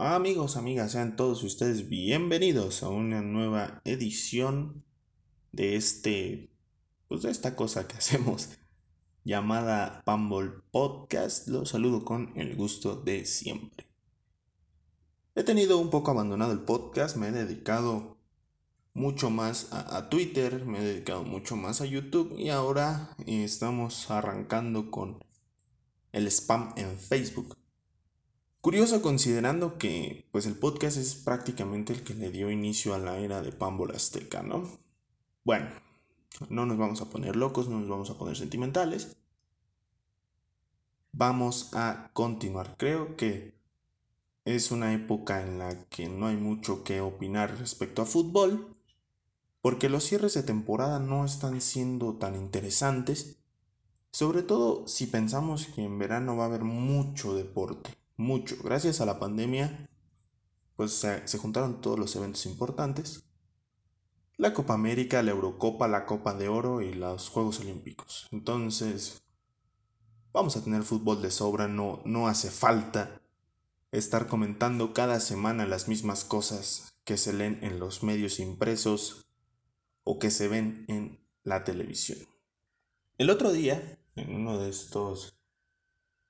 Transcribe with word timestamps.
Amigos, 0.00 0.56
amigas, 0.56 0.92
sean 0.92 1.16
todos 1.16 1.42
ustedes 1.42 1.88
bienvenidos 1.88 2.84
a 2.84 2.88
una 2.88 3.20
nueva 3.20 3.82
edición 3.84 4.84
de 5.50 5.74
este, 5.74 6.52
pues 7.08 7.22
de 7.22 7.32
esta 7.32 7.56
cosa 7.56 7.88
que 7.88 7.96
hacemos 7.98 8.50
llamada 9.24 10.04
Pumble 10.04 10.52
Podcast. 10.70 11.48
Los 11.48 11.70
saludo 11.70 12.04
con 12.04 12.32
el 12.36 12.54
gusto 12.54 12.94
de 12.94 13.24
siempre. 13.26 13.88
He 15.34 15.42
tenido 15.42 15.78
un 15.78 15.90
poco 15.90 16.12
abandonado 16.12 16.52
el 16.52 16.60
podcast, 16.60 17.16
me 17.16 17.26
he 17.26 17.32
dedicado 17.32 18.18
mucho 18.94 19.30
más 19.30 19.66
a 19.72 20.08
Twitter, 20.08 20.64
me 20.64 20.78
he 20.78 20.84
dedicado 20.84 21.24
mucho 21.24 21.56
más 21.56 21.80
a 21.80 21.86
YouTube 21.86 22.38
y 22.38 22.50
ahora 22.50 23.16
estamos 23.26 24.12
arrancando 24.12 24.92
con 24.92 25.24
el 26.12 26.28
spam 26.28 26.72
en 26.76 26.96
Facebook. 26.96 27.57
Curioso 28.60 29.02
considerando 29.02 29.78
que 29.78 30.26
pues 30.32 30.44
el 30.46 30.56
podcast 30.56 30.96
es 30.96 31.14
prácticamente 31.14 31.92
el 31.92 32.02
que 32.02 32.14
le 32.14 32.32
dio 32.32 32.50
inicio 32.50 32.92
a 32.92 32.98
la 32.98 33.16
era 33.18 33.40
de 33.40 33.52
Pambol 33.52 33.94
Azteca, 33.94 34.42
¿no? 34.42 34.68
Bueno, 35.44 35.68
no 36.48 36.66
nos 36.66 36.76
vamos 36.76 37.00
a 37.00 37.08
poner 37.08 37.36
locos, 37.36 37.68
no 37.68 37.78
nos 37.78 37.88
vamos 37.88 38.10
a 38.10 38.18
poner 38.18 38.36
sentimentales. 38.36 39.16
Vamos 41.12 41.70
a 41.72 42.10
continuar. 42.12 42.74
Creo 42.76 43.16
que 43.16 43.54
es 44.44 44.72
una 44.72 44.92
época 44.92 45.40
en 45.40 45.60
la 45.60 45.84
que 45.84 46.08
no 46.08 46.26
hay 46.26 46.36
mucho 46.36 46.82
que 46.82 47.00
opinar 47.00 47.58
respecto 47.58 48.02
a 48.02 48.06
fútbol, 48.06 48.76
porque 49.62 49.88
los 49.88 50.02
cierres 50.02 50.34
de 50.34 50.42
temporada 50.42 50.98
no 50.98 51.24
están 51.24 51.60
siendo 51.60 52.14
tan 52.14 52.34
interesantes, 52.34 53.38
sobre 54.10 54.42
todo 54.42 54.88
si 54.88 55.06
pensamos 55.06 55.66
que 55.66 55.84
en 55.84 55.96
verano 56.00 56.36
va 56.36 56.44
a 56.44 56.46
haber 56.48 56.64
mucho 56.64 57.36
deporte 57.36 57.98
mucho. 58.18 58.56
Gracias 58.62 59.00
a 59.00 59.06
la 59.06 59.18
pandemia, 59.18 59.88
pues 60.76 60.92
se, 60.92 61.38
juntaron 61.38 61.80
todos 61.80 61.98
los 61.98 62.14
eventos 62.16 62.44
importantes. 62.44 63.24
La 64.36 64.52
Copa 64.52 64.74
América, 64.74 65.22
la 65.22 65.30
Eurocopa, 65.30 65.88
la 65.88 66.04
Copa 66.04 66.34
de 66.34 66.48
Oro 66.48 66.82
y 66.82 66.92
los 66.92 67.30
Juegos 67.30 67.60
Olímpicos. 67.60 68.28
Entonces, 68.30 69.22
vamos 70.32 70.56
a 70.56 70.62
tener 70.62 70.82
fútbol 70.82 71.22
de 71.22 71.30
sobra, 71.30 71.66
no, 71.66 72.02
no 72.04 72.28
hace 72.28 72.50
falta 72.50 73.22
estar 73.90 74.26
comentando 74.26 74.92
cada 74.92 75.18
semana 75.18 75.66
las 75.66 75.88
mismas 75.88 76.24
cosas 76.24 76.92
que 77.04 77.16
se 77.16 77.32
leen 77.32 77.58
en 77.62 77.80
los 77.80 78.02
medios 78.02 78.38
impresos 78.38 79.26
o 80.04 80.18
que 80.18 80.30
se 80.30 80.46
ven 80.46 80.84
en 80.88 81.24
la 81.42 81.64
televisión. 81.64 82.18
El 83.16 83.30
otro 83.30 83.50
día, 83.50 83.98
en 84.14 84.34
uno 84.34 84.58
de 84.58 84.68
estos 84.68 85.37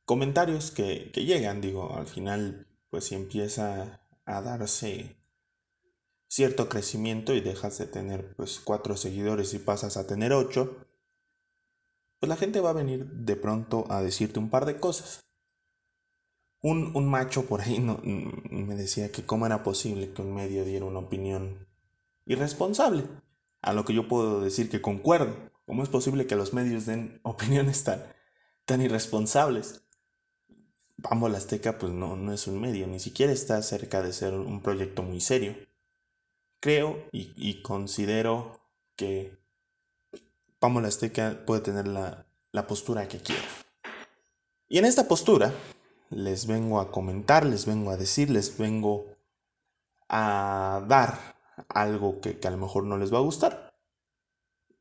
comentarios 0.09 0.71
que, 0.71 1.13
llegan, 1.15 1.61
digo, 1.61 1.95
al 1.95 2.07
final 2.07 2.67
pues 2.89 3.05
si 3.05 3.15
empieza 3.15 4.01
a 4.25 4.41
darse 4.41 5.19
cierto 6.29 6.71
crecimiento 6.71 7.35
y 7.35 7.43
dejas 7.43 7.77
de 7.77 7.89
tener 7.89 8.35
pues 8.35 8.59
cuatro 8.59 8.97
seguidores 8.97 9.53
y 9.53 9.59
pasas 9.59 9.99
a 9.99 10.07
tener 10.07 10.33
ocho, 10.33 10.79
pues 12.19 12.31
la 12.31 12.37
gente 12.37 12.63
va 12.63 12.71
a 12.71 12.81
venir 12.81 13.05
de 13.05 13.37
pronto 13.37 13.85
a 13.91 14.01
decirte 14.01 14.39
un 14.39 14.49
par 14.49 14.65
de 14.65 14.81
cosas. 14.81 15.27
Un, 16.63 16.97
un 16.97 17.07
macho 17.07 17.45
por 17.45 17.61
ahí 17.61 17.79
no, 17.79 18.01
me 18.03 18.77
decía 18.77 19.13
que 19.13 19.27
cómo 19.27 19.45
era 19.45 19.63
posible 19.63 20.15
que 20.15 20.23
un 20.23 20.35
medio 20.35 20.65
diera 20.65 20.87
una 20.87 21.01
opinión 21.01 21.69
irresponsable, 22.25 23.05
a 23.61 23.75
lo 23.75 23.85
que 23.85 23.93
yo 23.93 24.09
puedo 24.09 24.41
decir 24.41 24.71
que 24.71 24.81
concuerdo. 24.81 25.37
¿Cómo 25.67 25.83
es 25.83 25.91
posible 25.91 26.27
que 26.27 26.35
los 26.35 26.55
medios 26.55 26.87
den 26.87 27.21
opiniones 27.25 27.85
tan, 27.85 28.03
tan 28.65 28.81
irresponsables? 28.81 29.85
Pambo 31.03 31.29
Azteca 31.29 31.79
pues 31.79 31.93
no, 31.93 32.17
no 32.17 32.33
es 32.33 32.47
un 32.47 32.61
medio, 32.61 32.87
ni 32.87 32.99
siquiera 32.99 33.33
está 33.33 33.63
cerca 33.63 34.03
de 34.03 34.13
ser 34.13 34.35
un 34.35 34.61
proyecto 34.63 35.03
muy 35.03 35.21
serio. 35.21 35.57
Creo 36.61 37.05
y, 37.13 37.63
considero 37.63 38.61
que 38.97 39.39
Pambo 40.59 40.81
Azteca 40.81 41.45
puede 41.47 41.61
tener 41.61 41.87
la, 41.87 42.27
la 42.51 42.67
postura 42.67 43.07
que 43.07 43.21
quiera. 43.21 43.45
Y 44.69 44.79
en 44.79 44.85
esta 44.85 45.07
postura 45.07 45.55
les 46.11 46.47
vengo 46.47 46.81
a 46.81 46.91
comentar, 46.91 47.47
les 47.47 47.65
vengo 47.65 47.91
a 47.91 47.97
decir, 47.97 48.29
les 48.31 48.59
vengo 48.59 49.07
a 50.09 50.85
dar 50.89 51.37
algo 51.69 52.21
que, 52.21 52.39
que, 52.41 52.49
a 52.49 52.51
lo 52.51 52.57
mejor 52.57 52.85
no 52.85 52.99
les 52.99 53.13
va 53.13 53.19
a 53.19 53.23
gustar. 53.23 53.73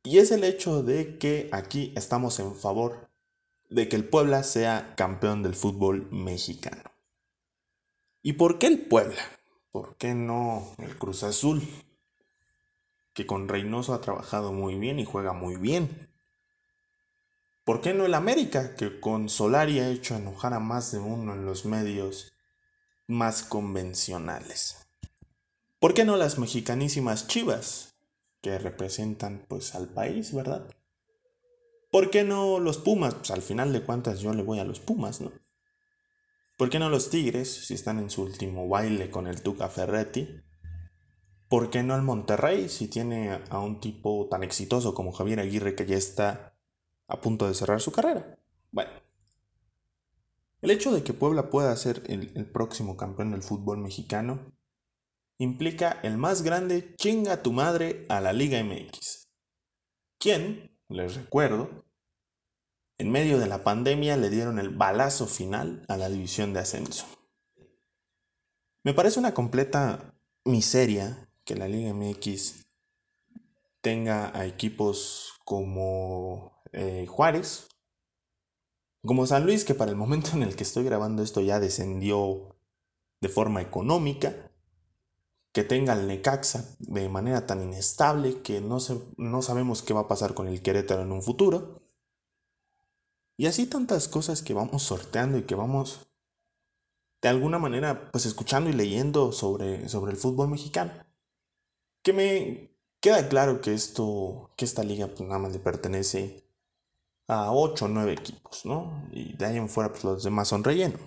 Y 0.02 0.18
es 0.18 0.32
el 0.32 0.42
hecho 0.42 0.82
de 0.82 1.18
que 1.18 1.48
aquí 1.52 1.92
estamos 1.96 2.40
en 2.40 2.56
favor 2.56 3.07
de 3.68 3.88
que 3.88 3.96
el 3.96 4.04
Puebla 4.04 4.42
sea 4.42 4.94
campeón 4.96 5.42
del 5.42 5.54
fútbol 5.54 6.08
mexicano. 6.10 6.90
¿Y 8.22 8.34
por 8.34 8.58
qué 8.58 8.66
el 8.66 8.80
Puebla? 8.80 9.22
¿Por 9.70 9.96
qué 9.96 10.14
no 10.14 10.74
el 10.78 10.96
Cruz 10.96 11.22
Azul? 11.22 11.62
Que 13.12 13.26
con 13.26 13.48
Reynoso 13.48 13.94
ha 13.94 14.00
trabajado 14.00 14.52
muy 14.52 14.76
bien 14.78 14.98
y 14.98 15.04
juega 15.04 15.32
muy 15.32 15.56
bien. 15.56 16.08
¿Por 17.64 17.80
qué 17.80 17.92
no 17.92 18.06
el 18.06 18.14
América? 18.14 18.74
Que 18.76 18.98
con 18.98 19.28
Solari 19.28 19.80
ha 19.80 19.90
hecho 19.90 20.16
enojar 20.16 20.54
a 20.54 20.58
más 20.58 20.90
de 20.90 20.98
uno 20.98 21.34
en 21.34 21.44
los 21.44 21.66
medios 21.66 22.32
más 23.06 23.42
convencionales. 23.42 24.88
¿Por 25.78 25.94
qué 25.94 26.04
no 26.04 26.16
las 26.16 26.38
mexicanísimas 26.38 27.28
Chivas? 27.28 27.94
Que 28.40 28.58
representan 28.58 29.44
pues 29.48 29.74
al 29.74 29.88
país, 29.88 30.32
¿verdad? 30.32 30.66
¿Por 31.90 32.10
qué 32.10 32.22
no 32.24 32.60
los 32.60 32.78
Pumas? 32.78 33.14
Pues 33.14 33.30
al 33.30 33.42
final 33.42 33.72
de 33.72 33.82
cuentas 33.82 34.20
yo 34.20 34.32
le 34.34 34.42
voy 34.42 34.58
a 34.58 34.64
los 34.64 34.80
Pumas, 34.80 35.20
¿no? 35.20 35.32
¿Por 36.56 36.70
qué 36.70 36.78
no 36.78 36.90
los 36.90 37.08
Tigres 37.08 37.66
si 37.66 37.74
están 37.74 37.98
en 37.98 38.10
su 38.10 38.22
último 38.22 38.68
baile 38.68 39.10
con 39.10 39.26
el 39.26 39.42
Tuca 39.42 39.68
Ferretti? 39.68 40.28
¿Por 41.48 41.70
qué 41.70 41.82
no 41.82 41.94
el 41.94 42.02
Monterrey 42.02 42.68
si 42.68 42.88
tiene 42.88 43.40
a 43.48 43.60
un 43.60 43.80
tipo 43.80 44.28
tan 44.28 44.42
exitoso 44.42 44.92
como 44.92 45.12
Javier 45.12 45.40
Aguirre 45.40 45.74
que 45.74 45.86
ya 45.86 45.96
está 45.96 46.58
a 47.06 47.20
punto 47.20 47.48
de 47.48 47.54
cerrar 47.54 47.80
su 47.80 47.92
carrera? 47.92 48.38
Bueno, 48.70 48.90
el 50.60 50.70
hecho 50.70 50.92
de 50.92 51.02
que 51.02 51.14
Puebla 51.14 51.48
pueda 51.48 51.74
ser 51.76 52.02
el, 52.08 52.32
el 52.34 52.50
próximo 52.50 52.96
campeón 52.96 53.30
del 53.30 53.42
fútbol 53.42 53.78
mexicano 53.78 54.52
implica 55.38 56.00
el 56.02 56.18
más 56.18 56.42
grande 56.42 56.96
chinga 56.96 57.42
tu 57.42 57.52
madre 57.52 58.04
a 58.08 58.20
la 58.20 58.32
Liga 58.32 58.62
MX. 58.62 59.28
¿Quién? 60.18 60.77
Les 60.88 61.14
recuerdo, 61.14 61.84
en 62.98 63.10
medio 63.10 63.38
de 63.38 63.46
la 63.46 63.62
pandemia 63.62 64.16
le 64.16 64.30
dieron 64.30 64.58
el 64.58 64.70
balazo 64.70 65.26
final 65.26 65.84
a 65.88 65.96
la 65.96 66.08
división 66.08 66.52
de 66.52 66.60
ascenso. 66.60 67.06
Me 68.82 68.94
parece 68.94 69.20
una 69.20 69.34
completa 69.34 70.14
miseria 70.44 71.28
que 71.44 71.54
la 71.54 71.68
Liga 71.68 71.92
MX 71.94 72.66
tenga 73.80 74.36
a 74.36 74.46
equipos 74.46 75.34
como 75.44 76.62
eh, 76.72 77.06
Juárez, 77.06 77.68
como 79.04 79.26
San 79.26 79.44
Luis, 79.44 79.64
que 79.64 79.74
para 79.74 79.90
el 79.90 79.96
momento 79.96 80.30
en 80.32 80.42
el 80.42 80.56
que 80.56 80.64
estoy 80.64 80.84
grabando 80.84 81.22
esto 81.22 81.40
ya 81.40 81.60
descendió 81.60 82.56
de 83.20 83.28
forma 83.28 83.62
económica, 83.62 84.47
que 85.52 85.64
tenga 85.64 85.94
el 85.94 86.06
Necaxa 86.06 86.76
de 86.78 87.08
manera 87.08 87.46
tan 87.46 87.62
inestable 87.62 88.42
que 88.42 88.60
no, 88.60 88.78
no 89.16 89.42
sabemos 89.42 89.82
qué 89.82 89.94
va 89.94 90.00
a 90.00 90.08
pasar 90.08 90.34
con 90.34 90.46
el 90.46 90.62
Querétaro 90.62 91.02
en 91.02 91.12
un 91.12 91.22
futuro. 91.22 91.82
Y 93.36 93.46
así 93.46 93.66
tantas 93.66 94.08
cosas 94.08 94.42
que 94.42 94.54
vamos 94.54 94.82
sorteando 94.82 95.38
y 95.38 95.42
que 95.42 95.54
vamos 95.54 96.08
de 97.22 97.28
alguna 97.28 97.58
manera 97.58 98.10
pues 98.10 98.26
escuchando 98.26 98.68
y 98.70 98.72
leyendo 98.72 99.32
sobre, 99.32 99.88
sobre 99.88 100.12
el 100.12 100.18
fútbol 100.18 100.48
mexicano. 100.48 100.92
Que 102.02 102.12
me 102.12 102.78
queda 103.00 103.28
claro 103.28 103.60
que 103.60 103.74
esto, 103.74 104.52
que 104.56 104.64
esta 104.64 104.82
liga 104.82 105.06
pues 105.08 105.22
nada 105.22 105.38
más 105.38 105.52
le 105.52 105.60
pertenece 105.60 106.44
a 107.26 107.52
8 107.52 107.84
o 107.84 107.88
9 107.88 108.12
equipos, 108.12 108.64
¿no? 108.64 109.08
Y 109.12 109.36
de 109.36 109.46
ahí 109.46 109.56
en 109.56 109.68
fuera 109.68 109.90
pues 109.90 110.04
los 110.04 110.22
demás 110.22 110.48
son 110.48 110.64
relleno. 110.64 110.98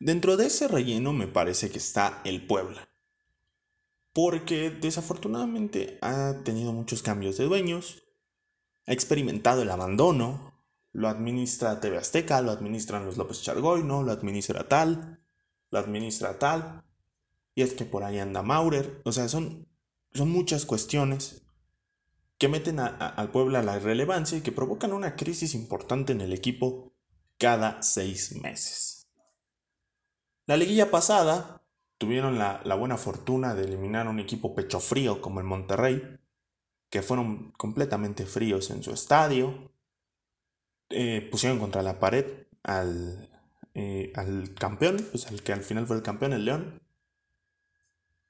Dentro 0.00 0.36
de 0.36 0.46
ese 0.46 0.68
relleno 0.68 1.12
me 1.12 1.26
parece 1.26 1.70
que 1.70 1.78
está 1.78 2.20
el 2.24 2.46
Puebla 2.46 2.88
porque 4.20 4.70
desafortunadamente 4.70 5.96
ha 6.02 6.42
tenido 6.42 6.72
muchos 6.72 7.04
cambios 7.04 7.36
de 7.36 7.44
dueños, 7.44 8.02
ha 8.84 8.92
experimentado 8.92 9.62
el 9.62 9.70
abandono, 9.70 10.60
lo 10.90 11.06
administra 11.06 11.78
TV 11.78 11.98
Azteca, 11.98 12.40
lo 12.40 12.50
administran 12.50 13.06
los 13.06 13.16
López 13.16 13.42
Chargoy, 13.42 13.84
no, 13.84 14.02
lo 14.02 14.10
administra 14.10 14.66
tal, 14.66 15.20
lo 15.70 15.78
administra 15.78 16.36
tal, 16.36 16.82
y 17.54 17.62
es 17.62 17.74
que 17.74 17.84
por 17.84 18.02
ahí 18.02 18.18
anda 18.18 18.42
Maurer, 18.42 19.02
o 19.04 19.12
sea, 19.12 19.28
son, 19.28 19.68
son 20.12 20.30
muchas 20.30 20.66
cuestiones 20.66 21.42
que 22.38 22.48
meten 22.48 22.80
al 22.80 23.30
pueblo 23.30 23.56
a 23.58 23.62
la 23.62 23.76
irrelevancia 23.76 24.36
y 24.36 24.40
que 24.40 24.50
provocan 24.50 24.92
una 24.92 25.14
crisis 25.14 25.54
importante 25.54 26.12
en 26.12 26.22
el 26.22 26.32
equipo 26.32 26.92
cada 27.38 27.84
seis 27.84 28.34
meses. 28.34 29.06
La 30.46 30.56
liguilla 30.56 30.90
pasada 30.90 31.57
tuvieron 31.98 32.38
la, 32.38 32.62
buena 32.74 32.96
fortuna 32.96 33.54
de 33.54 33.64
eliminar 33.64 34.06
a 34.06 34.10
un 34.10 34.20
equipo 34.20 34.54
pecho 34.54 34.80
frío 34.80 35.20
como 35.20 35.40
el 35.40 35.46
Monterrey, 35.46 36.18
que 36.90 37.02
fueron 37.02 37.52
completamente 37.52 38.24
fríos 38.24 38.70
en 38.70 38.82
su 38.82 38.92
estadio, 38.92 39.72
eh, 40.88 41.28
pusieron 41.30 41.58
contra 41.58 41.82
la 41.82 41.98
pared 41.98 42.46
al 42.62 43.28
eh, 43.80 44.12
al 44.16 44.54
campeón, 44.54 44.96
pues 45.12 45.28
al 45.28 45.40
que 45.44 45.52
al 45.52 45.62
final 45.62 45.86
fue 45.86 45.94
el 45.94 46.02
campeón, 46.02 46.32
el 46.32 46.44
León. 46.44 46.82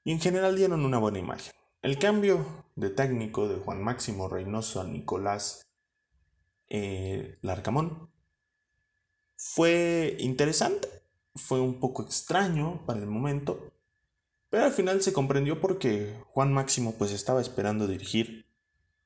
Y 0.03 0.11
en 0.11 0.19
general 0.19 0.55
dieron 0.55 0.85
una 0.85 0.99
buena 0.99 1.17
imagen. 1.17 1.53
El 1.81 1.97
cambio 1.97 2.65
de 2.75 2.91
técnico 2.91 3.47
de 3.47 3.55
Juan 3.55 3.81
Máximo 3.81 4.29
Reynoso 4.29 4.79
a 4.79 4.83
Nicolás 4.83 5.65
eh, 6.67 7.39
Larcamón 7.41 8.11
fue 9.37 10.17
interesante, 10.19 10.98
fue 11.39 11.59
un 11.59 11.79
poco 11.79 12.03
extraño 12.03 12.85
para 12.85 12.99
el 12.99 13.07
momento, 13.07 13.71
pero 14.49 14.65
al 14.65 14.71
final 14.71 15.01
se 15.01 15.13
comprendió 15.13 15.59
porque 15.59 16.15
Juan 16.27 16.53
Máximo 16.53 16.95
pues 16.97 17.11
estaba 17.11 17.41
esperando 17.41 17.87
dirigir 17.87 18.45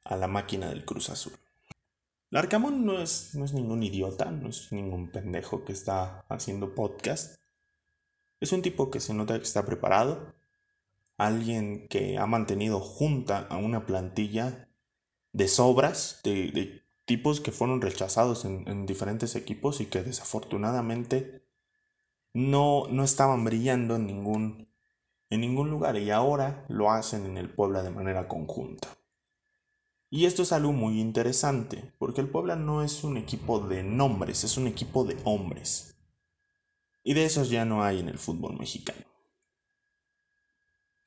a 0.03 0.17
la 0.17 0.27
máquina 0.27 0.69
del 0.69 0.85
Cruz 0.85 1.09
Azul. 1.09 1.33
Larcamón 2.29 2.85
no 2.85 2.99
es, 2.99 3.35
no 3.35 3.45
es 3.45 3.53
ningún 3.53 3.83
idiota, 3.83 4.31
no 4.31 4.49
es 4.49 4.71
ningún 4.71 5.11
pendejo 5.11 5.65
que 5.65 5.71
está 5.71 6.25
haciendo 6.29 6.73
podcast. 6.73 7.39
Es 8.39 8.51
un 8.51 8.63
tipo 8.63 8.89
que 8.89 8.99
se 8.99 9.13
nota 9.13 9.37
que 9.37 9.43
está 9.43 9.65
preparado, 9.65 10.33
alguien 11.17 11.87
que 11.87 12.17
ha 12.17 12.25
mantenido 12.25 12.79
junta 12.79 13.45
a 13.49 13.57
una 13.57 13.85
plantilla 13.85 14.67
de 15.31 15.47
sobras, 15.47 16.21
de, 16.23 16.81
tipos 17.05 17.39
que 17.39 17.51
fueron 17.51 17.81
rechazados 17.81 18.45
en, 18.45 18.85
diferentes 18.85 19.35
equipos 19.35 19.81
y 19.81 19.85
que 19.85 20.01
desafortunadamente 20.03 21.42
no, 22.33 22.87
no 22.89 23.03
estaban 23.03 23.43
brillando 23.43 23.95
en 23.95 24.07
ningún, 24.07 24.67
en 25.29 25.41
ningún 25.41 25.69
lugar 25.69 25.97
y 25.97 26.09
ahora 26.11 26.65
lo 26.67 26.91
hacen 26.91 27.25
en 27.25 27.37
el 27.37 27.49
Puebla 27.49 27.83
de 27.83 27.91
manera 27.91 28.27
conjunta. 28.27 28.89
Y 30.09 30.25
esto 30.25 30.43
es 30.43 30.51
algo 30.51 30.73
muy 30.73 30.99
interesante, 30.99 31.91
porque 31.97 32.21
el 32.21 32.29
Puebla 32.29 32.55
no 32.55 32.83
es 32.83 33.03
un 33.03 33.17
equipo 33.17 33.59
de 33.59 33.83
nombres, 33.83 34.43
es 34.43 34.57
un 34.57 34.67
equipo 34.67 35.03
de 35.05 35.17
hombres. 35.23 35.95
Y 37.03 37.13
de 37.13 37.25
esos 37.25 37.49
ya 37.49 37.65
no 37.65 37.83
hay 37.83 37.99
en 37.99 38.09
el 38.09 38.19
fútbol 38.19 38.57
mexicano. 38.57 39.05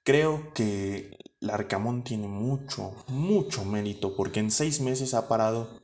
Creo 0.03 0.53
que 0.55 1.19
Larcamón 1.41 2.03
tiene 2.05 2.29
mucho, 2.29 2.95
mucho 3.09 3.65
mérito 3.65 4.17
porque 4.17 4.41
en 4.41 4.51
seis 4.51 4.81
meses 4.81 5.15
ha 5.15 5.29
parado 5.29 5.81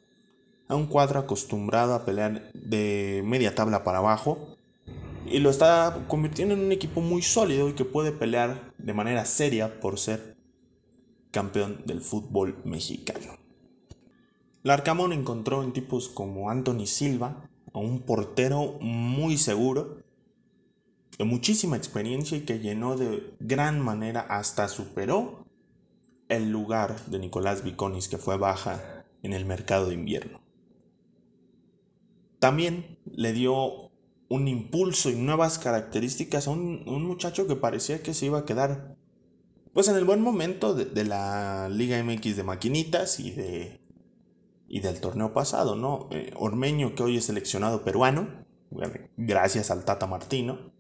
a 0.69 0.75
un 0.75 0.87
cuadro 0.87 1.21
acostumbrado 1.21 1.95
a 1.95 2.05
pelear 2.05 2.53
de 2.53 3.23
media 3.25 3.55
tabla 3.55 3.85
para 3.85 3.99
abajo 3.99 4.57
y 5.33 5.39
lo 5.39 5.49
está 5.49 6.05
convirtiendo 6.09 6.55
en 6.55 6.61
un 6.61 6.73
equipo 6.73 7.01
muy 7.01 7.23
sólido 7.23 7.69
y 7.69 7.73
que 7.73 7.87
puede 7.87 8.13
pelear 8.13 8.75
de 8.77 8.93
manera 8.93 9.25
seria 9.25 9.81
por 9.81 9.99
ser 9.99 10.37
campeón 11.31 11.83
del 11.87 12.03
fútbol 12.03 12.59
mexicano. 12.65 13.39
Larcamón 14.63 15.13
encontró 15.13 15.63
en 15.63 15.73
tipos 15.73 16.11
como 16.11 16.51
Anthony 16.51 16.87
Silva 16.87 17.49
a 17.73 17.79
un 17.79 18.01
portero 18.01 18.79
muy 18.81 19.39
seguro 19.39 20.03
de 21.17 21.25
muchísima 21.25 21.79
experiencia 21.79 22.37
y 22.37 22.43
que 22.43 22.59
llenó 22.59 22.97
de 22.97 23.35
gran 23.41 23.81
manera 23.81 24.21
hasta 24.21 24.69
superó 24.69 25.47
el 26.29 26.51
lugar 26.51 27.07
de 27.07 27.19
Nicolás 27.19 27.65
Viconis 27.65 28.09
que 28.09 28.19
fue 28.19 28.37
baja 28.37 29.05
en 29.23 29.33
el 29.33 29.47
mercado 29.47 29.87
de 29.87 29.95
invierno. 29.95 30.43
También 32.39 32.99
le 33.07 33.33
dio 33.33 33.92
un 34.33 34.49
impulso 34.49 35.11
y 35.11 35.15
nuevas 35.15 35.59
características 35.59 36.49
a 36.49 36.53
un, 36.53 36.85
muchacho 36.87 37.47
que 37.47 37.55
parecía 37.55 38.03
que 38.03 38.15
se 38.15 38.27
iba 38.27 38.39
a 38.39 38.45
quedar 38.47 38.97
pues 39.75 39.89
en 39.89 39.97
el 39.97 40.07
buen 40.07 40.23
momento 40.23 40.75
de, 40.75 41.05
la 41.05 41.69
Liga 41.69 42.03
MX 42.03 42.37
de 42.37 42.43
maquinitas 42.43 43.21
y 43.21 43.31
de 43.31 43.81
y 44.69 44.81
del 44.81 45.01
torneo 45.01 45.35
pasado, 45.35 45.77
¿no? 45.77 46.09
Eh, 46.13 46.33
Ormeño 46.35 46.95
que 46.95 47.03
hoy 47.03 47.19
es 47.19 47.27
seleccionado 47.27 47.85
peruano, 47.85 48.47
gracias 49.19 49.71
al 49.71 49.85
Tata 49.85 50.07
Martino, 50.07 50.73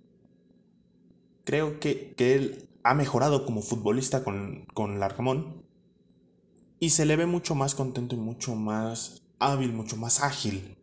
creo 1.44 1.78
que, 1.78 2.14
él 2.16 2.70
ha 2.84 2.94
mejorado 2.94 3.44
como 3.44 3.60
futbolista 3.60 4.25
con, 4.25 4.64
con 4.72 4.99
Larcamón 4.99 5.62
y 6.81 6.90
se 6.90 7.04
le 7.04 7.16
ve 7.16 7.26
mucho 7.26 7.54
más 7.54 7.75
contento 7.75 8.14
y 8.14 8.19
mucho 8.19 8.54
más 8.54 9.22
hábil, 9.38 9.75
mucho 9.75 9.99
más 9.99 10.22
ágil 10.22 10.78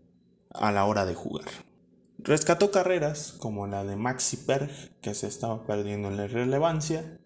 a 0.52 0.72
la 0.72 0.86
hora 0.86 1.08
de 1.08 1.16
jugar. 1.16 1.46
Rescató 2.30 2.70
carreras 2.70 3.34
como 3.40 3.66
la 3.66 3.84
de 3.84 3.96
Maxi 3.96 4.38
Perg, 4.38 4.70
que 5.02 5.16
se 5.16 5.26
estaba 5.26 5.66
perdiendo 5.66 6.10
en 6.10 6.18
la 6.18 6.28
relevancia. 6.28 7.18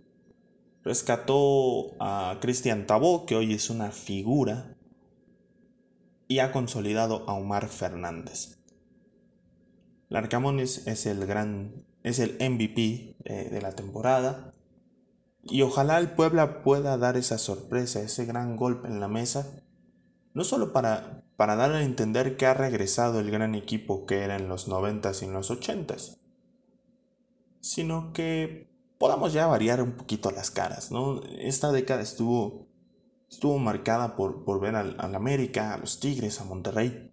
Rescató 0.81 1.91
a 1.99 2.37
Cristian 2.39 2.87
Tabó, 2.87 3.25
que 3.25 3.35
hoy 3.35 3.53
es 3.53 3.69
una 3.69 3.91
figura. 3.91 4.77
Y 6.29 6.39
ha 6.39 6.53
consolidado 6.53 7.25
a 7.27 7.33
Omar 7.33 7.67
Fernández. 7.67 8.59
Larcamón 10.07 10.61
es, 10.61 10.87
es 10.87 11.05
el 11.05 11.25
gran 11.25 11.83
es 12.03 12.19
el 12.19 12.37
MVP 12.39 13.17
eh, 13.25 13.49
de 13.51 13.61
la 13.61 13.73
temporada. 13.73 14.53
Y 15.43 15.63
ojalá 15.63 15.99
el 15.99 16.11
Puebla 16.11 16.63
pueda 16.63 16.97
dar 16.97 17.17
esa 17.17 17.39
sorpresa, 17.39 17.99
ese 17.99 18.23
gran 18.23 18.55
golpe 18.55 18.87
en 18.87 19.01
la 19.01 19.09
mesa. 19.09 19.51
No 20.33 20.45
solo 20.45 20.71
para, 20.71 21.25
para 21.43 21.57
dar 21.57 21.73
a 21.73 21.83
entender 21.83 22.37
que 22.37 22.45
ha 22.45 22.53
regresado 22.53 23.19
el 23.19 23.29
gran 23.29 23.53
equipo 23.53 24.05
que 24.05 24.19
era 24.19 24.37
en 24.37 24.47
los 24.47 24.69
90s 24.69 25.23
y 25.23 25.25
en 25.25 25.33
los 25.33 25.51
80s, 25.51 26.15
sino 27.59 28.13
que 28.13 28.69
podamos 28.97 29.33
ya 29.33 29.45
variar 29.45 29.81
un 29.81 29.91
poquito 29.91 30.31
las 30.31 30.51
caras. 30.51 30.89
¿no? 30.89 31.21
Esta 31.39 31.73
década 31.73 32.01
estuvo, 32.01 32.69
estuvo 33.29 33.59
marcada 33.59 34.15
por, 34.15 34.45
por 34.45 34.61
ver 34.61 34.77
al, 34.77 34.95
al 34.99 35.15
América, 35.15 35.73
a 35.73 35.77
los 35.77 35.99
Tigres, 35.99 36.39
a 36.39 36.45
Monterrey 36.45 37.11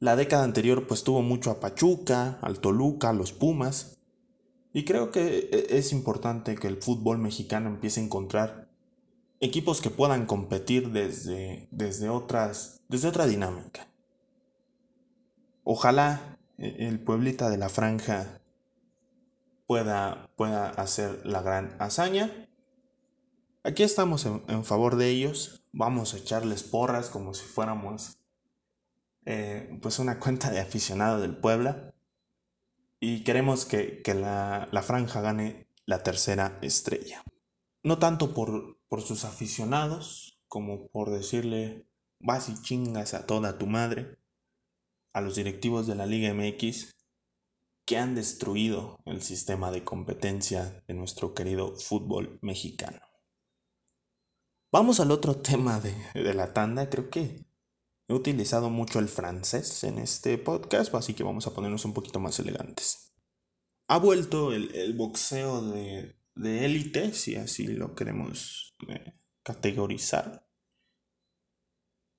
la 0.00 0.16
década 0.16 0.44
anterior 0.44 0.86
pues 0.86 1.02
tuvo 1.02 1.22
mucho 1.22 1.50
a 1.50 1.60
Pachuca, 1.60 2.38
al 2.42 2.60
Toluca, 2.60 3.08
a 3.08 3.14
los 3.14 3.32
Pumas. 3.32 3.98
Y 4.74 4.84
creo 4.84 5.10
que 5.10 5.50
e, 5.50 5.78
es 5.78 5.92
importante 5.92 6.56
que 6.56 6.68
el 6.68 6.76
fútbol 6.76 7.16
mexicano 7.16 7.70
empiece 7.70 8.00
a 8.00 8.04
encontrar 8.04 8.69
equipos 9.40 9.80
que 9.80 9.90
puedan 9.90 10.26
competir 10.26 10.90
desde, 10.90 11.68
desde, 11.70 12.08
otras, 12.08 12.82
desde 12.88 13.08
otra 13.08 13.26
dinámica. 13.26 13.88
Ojalá 15.64 16.38
e, 16.58 16.86
el 16.88 17.00
pueblita 17.00 17.50
de 17.50 17.58
la 17.58 17.68
franja 17.68 18.40
pueda, 19.66 20.30
pueda 20.36 20.68
hacer 20.68 21.24
la 21.24 21.42
gran 21.42 21.74
hazaña. 21.78 22.48
Aquí 23.64 23.82
estamos 23.82 24.26
en, 24.26 24.64
favor 24.64 24.96
de 24.96 25.08
ellos. 25.08 25.64
Vamos 25.72 26.14
a 26.14 26.18
echarles 26.18 26.62
porras 26.62 27.10
como 27.10 27.34
si 27.34 27.44
fuéramos 27.44 28.18
eh, 29.26 29.78
pues 29.82 29.98
una 29.98 30.18
cuenta 30.18 30.50
de 30.50 30.60
aficionado 30.60 31.20
del 31.20 31.36
Puebla 31.36 31.94
y 33.00 33.24
queremos 33.24 33.64
que, 33.64 34.02
la, 34.14 34.82
franja 34.82 35.20
gane 35.20 35.66
la 35.86 36.02
tercera 36.02 36.58
estrella. 36.60 37.22
No 37.82 37.98
tanto 37.98 38.34
por, 38.34 38.79
por 38.90 39.00
sus 39.00 39.24
aficionados 39.24 40.38
como 40.46 40.88
por 40.88 41.08
decirle 41.08 41.86
vas 42.18 42.50
y 42.50 42.60
chingas 42.60 43.14
a 43.14 43.24
toda 43.24 43.56
tu 43.56 43.66
madre 43.66 44.18
a 45.14 45.22
los 45.22 45.36
directivos 45.36 45.86
de 45.86 45.94
la 45.94 46.04
Liga 46.04 46.34
MX 46.34 46.94
que 47.86 47.96
han 47.96 48.14
destruido 48.14 49.00
el 49.06 49.22
sistema 49.22 49.70
de 49.70 49.82
competencia 49.82 50.84
de 50.86 50.92
nuestro 50.92 51.32
querido 51.32 51.74
fútbol 51.76 52.38
mexicano. 52.42 53.00
Vamos 54.70 55.00
al 55.00 55.10
otro 55.10 55.36
tema 55.40 55.80
de, 55.80 55.94
de 56.12 56.34
la 56.34 56.52
tanda, 56.52 56.90
creo 56.90 57.08
que 57.08 57.50
He 58.10 58.12
utilizado 58.12 58.70
mucho 58.70 58.98
el 58.98 59.06
francés 59.06 59.84
en 59.84 60.00
este 60.00 60.36
podcast, 60.36 60.92
así 60.96 61.14
que 61.14 61.22
vamos 61.22 61.46
a 61.46 61.54
ponernos 61.54 61.84
un 61.84 61.94
poquito 61.94 62.18
más 62.18 62.40
elegantes. 62.40 63.12
Ha 63.86 63.98
vuelto 63.98 64.52
el, 64.52 64.94
boxeo 64.94 65.62
de, 65.62 66.16
élite, 66.34 67.14
si 67.14 67.36
así 67.36 67.68
lo 67.68 67.94
queremos 67.94 68.69
eh, 68.88 69.14
categorizar. 69.42 70.46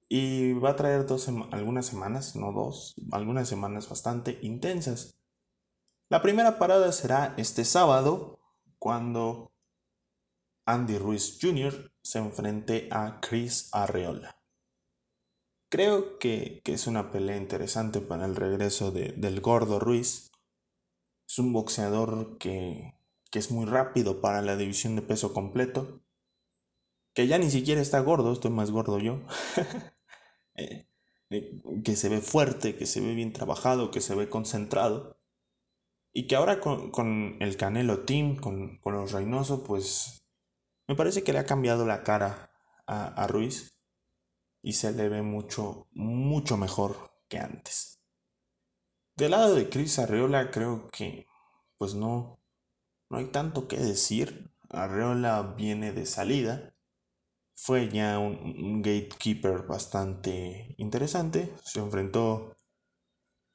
Y 0.10 0.54
va 0.54 0.72
a 0.72 0.76
traer 0.76 1.06
dos 1.06 1.30
algunas 1.52 1.86
semanas, 1.86 2.36
no 2.36 2.52
dos, 2.52 2.96
algunas 3.12 3.48
semanas 3.48 3.88
bastante 3.88 4.40
intensas. 4.42 5.18
La 6.10 6.22
primera 6.22 6.60
parada 6.60 6.92
será 6.92 7.34
este 7.38 7.64
sábado, 7.64 8.40
cuando 8.78 9.54
Andy 10.66 10.98
Ruiz 10.98 11.38
Jr. 11.42 11.94
se 12.02 12.20
enfrente 12.20 12.90
a 12.92 13.20
Chris 13.22 13.70
Arreola. 13.72 14.42
Creo 15.70 16.20
que, 16.20 16.62
es 16.66 16.88
una 16.88 17.12
pelea 17.12 17.38
interesante 17.38 18.02
para 18.02 18.26
el 18.26 18.36
regreso 18.36 18.92
del 18.92 19.40
gordo 19.40 19.80
Ruiz. 19.80 20.32
Es 21.28 21.40
un 21.40 21.54
boxeador 21.54 22.38
que, 22.38 22.96
es 23.32 23.52
muy 23.52 23.66
rápido 23.66 24.20
para 24.20 24.42
la 24.42 24.58
división 24.58 24.98
de 24.98 25.02
peso 25.02 25.34
completo. 25.34 26.02
Que 27.14 27.28
ya 27.28 27.38
ni 27.38 27.50
siquiera 27.50 27.82
está 27.82 28.00
gordo, 28.00 28.32
estoy 28.32 28.52
más 28.52 28.72
gordo 28.72 29.00
yo. 29.00 29.22
Eh, 30.56 30.86
eh, 31.30 31.62
que 31.86 31.96
se 31.96 32.10
ve 32.10 32.20
fuerte, 32.20 32.76
que 32.76 32.86
se 32.86 33.00
ve 33.00 33.16
bien 33.16 33.32
trabajado, 33.32 33.90
que 33.90 34.02
se 34.02 34.16
ve 34.16 34.28
concentrado. 34.30 35.18
Y 36.14 36.28
que 36.28 36.36
ahora 36.36 36.60
con, 36.60 37.38
el 37.40 37.56
Canelo 37.56 38.00
Team, 38.02 38.36
con, 38.36 38.82
los 38.84 39.14
Reynoso, 39.14 39.64
pues 39.64 40.26
me 40.90 40.96
parece 40.96 41.24
que 41.24 41.32
le 41.32 41.40
ha 41.40 41.46
cambiado 41.46 41.86
la 41.86 42.04
cara 42.04 42.52
a, 42.86 43.08
a 43.08 43.28
Ruiz 43.28 43.72
y 44.62 44.74
se 44.74 44.92
le 44.92 45.08
ve 45.08 45.22
mucho, 45.22 45.88
mucho 45.94 46.58
mejor 46.58 47.14
que 47.30 47.40
antes. 47.40 48.02
Del 49.16 49.32
lado 49.32 49.56
de 49.56 49.70
Chris 49.70 50.00
Arreola 50.00 50.52
creo 50.52 50.90
que 50.90 51.28
pues 51.78 51.96
no, 51.96 52.40
no 53.10 53.18
hay 53.18 53.26
tanto 53.26 53.68
que 53.68 53.78
decir. 53.78 54.52
Arreola 54.70 55.42
viene 55.58 55.92
de 55.92 56.06
salida. 56.06 56.71
Fue 57.64 57.90
ya 57.90 58.18
un, 58.18 58.82
gatekeeper 58.82 59.68
bastante 59.68 60.74
interesante. 60.80 61.54
Se 61.64 61.80
enfrentó 61.80 62.58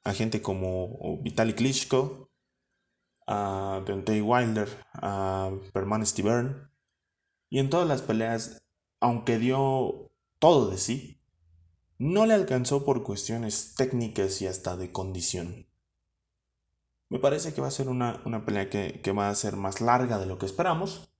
a 0.05 0.13
gente 0.13 0.41
como 0.41 1.19
Vitaly 1.21 1.53
Klitschko, 1.53 2.29
a 3.27 3.83
Deontay 3.85 4.21
Wilder, 4.21 4.69
a 4.93 5.51
Perman 5.73 6.05
Stivern. 6.05 6.71
Y 7.49 7.59
en 7.59 7.69
todas 7.69 7.85
las 7.85 8.01
peleas, 8.01 8.63
aunque 9.01 9.39
dio 9.39 10.09
todo 10.39 10.69
de 10.69 10.77
sí, 10.77 11.21
no 11.97 12.25
le 12.25 12.33
alcanzó 12.33 12.85
por 12.85 13.03
cuestiones 13.03 13.75
técnicas 13.75 14.41
y 14.41 14.47
hasta 14.47 14.77
de 14.77 14.89
condición. 14.93 15.67
Me 17.09 17.19
parece 17.19 17.53
que 17.53 17.59
va 17.59 17.67
a 17.67 17.71
ser 17.71 17.89
una, 17.89 18.23
pelea 18.45 18.69
que, 18.69 19.11
va 19.11 19.27
a 19.27 19.35
ser 19.35 19.57
más 19.57 19.81
larga 19.81 20.17
de 20.17 20.27
lo 20.27 20.37
que 20.37 20.45
esperamos. 20.45 21.13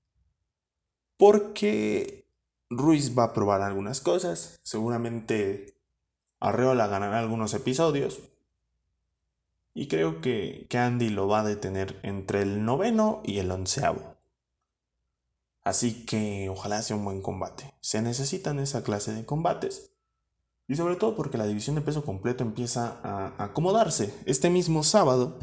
Porque 1.18 2.27
Ruiz 2.70 3.18
va 3.18 3.24
a 3.24 3.32
probar 3.32 3.62
algunas 3.62 4.00
cosas. 4.00 4.60
Seguramente 4.62 5.74
Arreola 6.40 6.86
ganará 6.86 7.18
algunos 7.18 7.54
episodios. 7.54 8.20
Y 9.74 9.88
creo 9.88 10.20
que, 10.20 10.66
que 10.68 10.78
Andy 10.78 11.08
lo 11.08 11.28
va 11.28 11.40
a 11.40 11.44
detener 11.44 12.00
entre 12.02 12.42
el 12.42 12.64
noveno 12.64 13.22
y 13.24 13.38
el 13.38 13.50
onceavo. 13.50 14.16
Así 15.62 16.04
que 16.06 16.48
ojalá 16.48 16.82
sea 16.82 16.96
un 16.96 17.04
buen 17.04 17.22
combate. 17.22 17.74
Se 17.80 18.02
necesitan 18.02 18.58
esa 18.58 18.82
clase 18.82 19.12
de 19.12 19.24
combates. 19.24 19.92
Y 20.66 20.76
sobre 20.76 20.96
todo 20.96 21.16
porque 21.16 21.38
la 21.38 21.46
división 21.46 21.76
de 21.76 21.82
peso 21.82 22.04
completo 22.04 22.42
empieza 22.42 23.00
a 23.02 23.42
acomodarse. 23.42 24.14
Este 24.26 24.50
mismo 24.50 24.82
sábado 24.82 25.38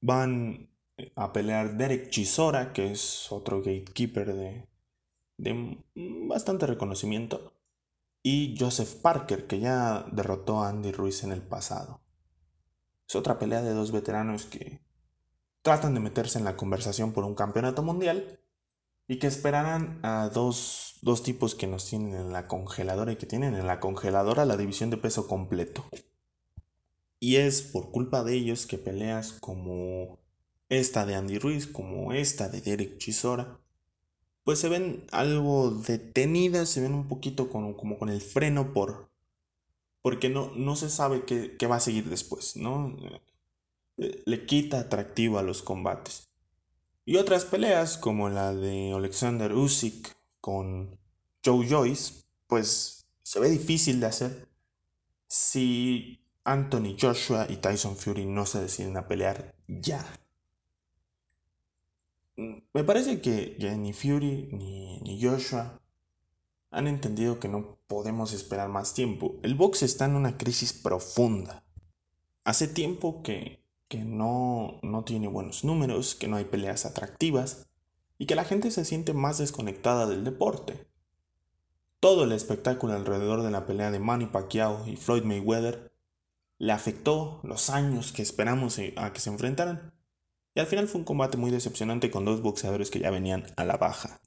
van 0.00 0.68
a 1.16 1.32
pelear 1.32 1.76
Derek 1.76 2.10
Chisora, 2.10 2.72
que 2.72 2.92
es 2.92 3.32
otro 3.32 3.58
gatekeeper 3.58 4.34
de, 4.34 4.66
de 5.36 5.78
bastante 5.94 6.66
reconocimiento, 6.66 7.52
y 8.22 8.56
Joseph 8.58 8.94
Parker, 9.02 9.46
que 9.46 9.60
ya 9.60 10.06
derrotó 10.10 10.62
a 10.62 10.70
Andy 10.70 10.92
Ruiz 10.92 11.24
en 11.24 11.32
el 11.32 11.42
pasado. 11.42 12.00
Es 13.06 13.14
otra 13.16 13.38
pelea 13.38 13.62
de 13.62 13.74
dos 13.74 13.92
veteranos 13.92 14.46
que 14.46 14.80
tratan 15.62 15.94
de 15.94 16.00
meterse 16.00 16.38
en 16.38 16.44
la 16.44 16.56
conversación 16.56 17.12
por 17.12 17.24
un 17.24 17.34
campeonato 17.34 17.82
mundial 17.82 18.40
y 19.06 19.18
que 19.18 19.26
esperarán 19.26 20.00
a 20.02 20.30
dos, 20.30 20.98
dos 21.02 21.22
tipos 21.22 21.54
que 21.54 21.66
nos 21.66 21.86
tienen 21.86 22.14
en 22.14 22.32
la 22.32 22.48
congeladora 22.48 23.12
y 23.12 23.16
que 23.16 23.26
tienen 23.26 23.54
en 23.54 23.66
la 23.66 23.80
congeladora 23.80 24.46
la 24.46 24.56
división 24.56 24.88
de 24.88 24.96
peso 24.96 25.28
completo. 25.28 25.84
Y 27.20 27.36
es 27.36 27.62
por 27.62 27.90
culpa 27.90 28.24
de 28.24 28.34
ellos 28.34 28.66
que 28.66 28.78
peleas 28.78 29.32
como 29.32 30.18
esta 30.70 31.04
de 31.04 31.14
Andy 31.14 31.38
Ruiz, 31.38 31.66
como 31.66 32.12
esta 32.12 32.48
de 32.48 32.62
Derek 32.62 32.98
Chisora, 32.98 33.60
pues 34.44 34.58
se 34.58 34.68
ven 34.68 35.06
algo 35.10 35.70
detenidas, 35.70 36.68
se 36.68 36.80
ven 36.80 36.94
un 36.94 37.08
poquito 37.08 37.48
como 37.48 37.76
con 37.98 38.08
el 38.08 38.20
freno 38.20 38.72
por... 38.72 39.10
porque 40.02 40.28
no, 40.28 40.52
no 40.54 40.76
se 40.76 40.90
sabe 40.90 41.24
qué, 41.24 41.56
qué 41.58 41.66
va 41.66 41.76
a 41.76 41.80
seguir 41.80 42.08
después, 42.08 42.56
¿no? 42.56 42.96
Eh, 43.96 44.22
le 44.26 44.46
quita 44.46 44.80
atractivo 44.80 45.38
a 45.38 45.42
los 45.42 45.62
combates. 45.62 46.28
Y 47.06 47.16
otras 47.16 47.44
peleas, 47.44 47.98
como 47.98 48.28
la 48.28 48.54
de 48.54 48.92
Alexander 48.92 49.52
Usyk 49.52 50.16
con 50.40 50.98
Joe 51.44 51.66
Joyce, 51.68 52.24
pues 52.46 53.06
se 53.22 53.40
ve 53.40 53.50
difícil 53.50 54.00
de 54.00 54.06
hacer 54.06 54.48
si 55.26 56.20
Anthony 56.44 56.96
Joshua 57.00 57.46
y 57.48 57.56
Tyson 57.56 57.96
Fury 57.96 58.26
no 58.26 58.46
se 58.46 58.60
deciden 58.60 58.96
a 58.96 59.08
pelear 59.08 59.54
ya. 59.66 60.04
Me 62.36 62.82
parece 62.84 63.20
que, 63.20 63.56
ni 63.78 63.92
Fury 63.92 64.48
ni, 64.52 65.20
Joshua 65.22 65.80
han 66.70 66.88
entendido 66.88 67.38
que 67.38 67.48
no 67.48 67.78
podemos 67.86 68.32
esperar 68.32 68.68
más 68.68 68.94
tiempo. 68.94 69.36
El 69.42 69.54
box 69.54 69.82
está 69.82 70.06
en 70.06 70.16
una 70.16 70.36
crisis 70.36 70.72
profunda. 70.72 71.64
Hace 72.42 72.66
tiempo 72.66 73.22
que, 73.22 73.64
que 73.88 73.98
no, 73.98 74.80
no 74.82 75.04
tiene 75.04 75.28
buenos 75.28 75.64
números, 75.64 76.16
que 76.16 76.26
no 76.26 76.36
hay 76.36 76.44
peleas 76.44 76.84
atractivas 76.84 77.68
y 78.18 78.26
que 78.26 78.34
la 78.34 78.44
gente 78.44 78.72
se 78.72 78.84
siente 78.84 79.14
más 79.14 79.38
desconectada 79.38 80.06
del 80.06 80.24
deporte. 80.24 80.88
Todo 82.00 82.24
el 82.24 82.32
espectáculo 82.32 82.94
alrededor 82.94 83.42
de 83.42 83.52
la 83.52 83.66
pelea 83.66 83.92
de 83.92 84.00
Manny 84.00 84.26
Pacquiao 84.26 84.86
y 84.86 84.96
Floyd 84.96 85.22
Mayweather 85.22 85.92
le 86.58 86.72
afectó 86.72 87.40
los 87.44 87.70
años 87.70 88.12
que 88.12 88.22
esperamos 88.22 88.80
a 88.96 89.12
que 89.12 89.20
se 89.20 89.30
enfrentaran. 89.30 89.93
Y 90.54 90.60
al 90.60 90.66
final 90.66 90.88
fue 90.88 91.00
un 91.00 91.04
combate 91.04 91.36
muy 91.36 91.50
decepcionante 91.50 92.10
con 92.10 92.24
dos 92.24 92.40
boxeadores 92.40 92.90
que 92.90 93.00
ya 93.00 93.10
venían 93.10 93.44
a 93.56 93.64
la 93.64 93.76
baja. 93.76 94.20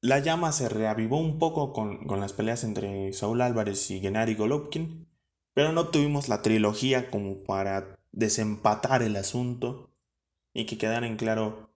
La 0.00 0.20
llama 0.20 0.52
se 0.52 0.68
reavivó 0.68 1.18
un 1.18 1.38
poco 1.38 1.72
con, 1.72 2.06
las 2.20 2.32
peleas 2.32 2.64
entre 2.64 3.12
Saúl 3.12 3.40
Álvarez 3.40 3.90
y 3.90 4.00
Gennady 4.00 4.34
Golovkin, 4.34 5.08
pero 5.52 5.72
no 5.72 5.88
tuvimos 5.88 6.28
la 6.28 6.42
trilogía 6.42 7.10
como 7.10 7.42
para 7.44 7.98
desempatar 8.12 9.02
el 9.02 9.16
asunto 9.16 9.90
y 10.54 10.64
que 10.64 10.78
quedara 10.78 11.06
en 11.06 11.16
claro 11.16 11.70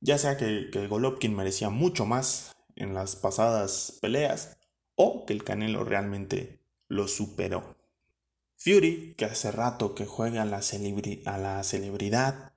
ya 0.00 0.18
sea 0.18 0.36
que, 0.36 0.68
que 0.70 0.88
Golovkin 0.88 1.34
merecía 1.34 1.70
mucho 1.70 2.04
más 2.06 2.52
en 2.76 2.94
las 2.94 3.16
pasadas 3.16 3.98
peleas 4.02 4.58
o 4.96 5.24
que 5.24 5.32
el 5.32 5.44
Canelo 5.44 5.84
realmente 5.84 6.60
lo 6.88 7.08
superó. 7.08 7.76
Fury, 8.56 9.14
que 9.16 9.24
hace 9.24 9.50
rato 9.50 9.94
que 9.94 10.06
juega 10.06 10.42
a 10.42 10.44
la 10.44 10.62
celebridad, 11.62 12.51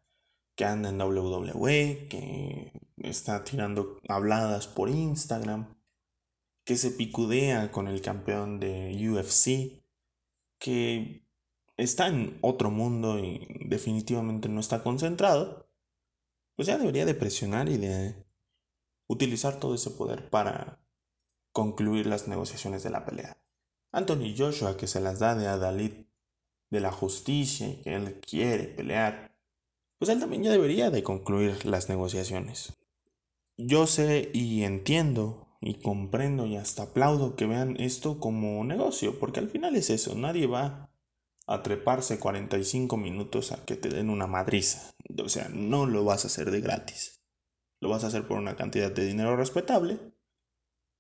que 0.56 0.66
anda 0.66 0.90
en 0.90 1.02
WWE, 1.02 2.08
que 2.10 2.72
está 2.98 3.44
tirando 3.44 4.00
habladas 4.08 4.68
por 4.68 4.90
Instagram, 4.90 5.76
que 6.64 6.78
se 6.78 6.92
picudea 6.92 7.72
con 7.72 7.88
el 7.88 8.02
campeón 8.02 8.60
de 8.60 8.96
UFC, 9.10 9.84
que 10.58 11.28
está 11.78 12.08
en 12.08 12.38
otro 12.42 12.72
mundo 12.72 13.20
y 13.20 13.48
definitivamente 13.66 14.50
no 14.50 14.60
está 14.60 14.82
concentrado, 14.82 15.70
pues 16.56 16.68
ya 16.68 16.78
debería 16.78 17.06
de 17.06 17.16
presionar 17.16 17.70
y 17.70 17.78
de 17.78 18.26
utilizar 19.08 19.60
todo 19.60 19.76
ese 19.76 19.92
poder 19.92 20.30
para 20.30 20.80
concluir 21.52 22.08
las 22.08 22.28
negociaciones 22.28 22.84
de 22.84 22.90
la 22.90 23.06
pelea. 23.06 23.38
Anthony 23.92 24.34
Joshua 24.38 24.78
que 24.78 24.88
se 24.88 25.00
las 25.00 25.20
da 25.20 25.36
de 25.36 25.48
Adalid 25.48 26.06
de 26.70 26.80
la 26.80 26.92
justicia 26.92 27.68
y 27.68 27.82
que 27.82 27.96
él 27.96 28.20
quiere 28.20 28.66
pelear, 28.66 29.35
pues 29.98 30.10
él 30.10 30.20
también 30.20 30.44
ya 30.44 30.52
debería 30.52 30.90
de 30.90 31.04
concluir 31.04 31.66
las 31.66 31.90
negociaciones. 31.90 32.74
Yo 33.58 33.88
sé 33.88 34.30
y 34.34 34.64
entiendo 34.64 35.58
y 35.62 35.76
comprendo 35.76 36.46
y 36.46 36.58
hasta 36.58 36.84
aplaudo 36.84 37.36
que 37.36 37.46
vean 37.46 37.76
esto 37.80 38.20
como 38.20 38.64
negocio, 38.64 39.20
porque 39.20 39.40
al 39.40 39.50
final 39.50 39.76
es 39.76 39.90
eso, 39.90 40.16
nadie 40.16 40.48
va 40.48 40.92
a 41.48 41.64
treparse 41.64 42.20
45 42.20 42.98
minutos 42.98 43.52
a 43.52 43.64
que 43.66 43.76
te 43.76 43.90
den 43.90 44.10
una 44.10 44.28
madriza. 44.28 44.94
O 45.24 45.30
sea, 45.30 45.50
no 45.50 45.86
lo 45.86 46.04
vas 46.04 46.24
a 46.24 46.28
hacer 46.28 46.52
de 46.52 46.62
gratis. 46.62 47.22
Lo 47.80 47.90
vas 47.90 48.04
a 48.04 48.08
hacer 48.08 48.28
por 48.28 48.38
una 48.38 48.56
cantidad 48.56 48.92
de 48.92 49.06
dinero 49.06 49.36
respetable. 49.36 50.00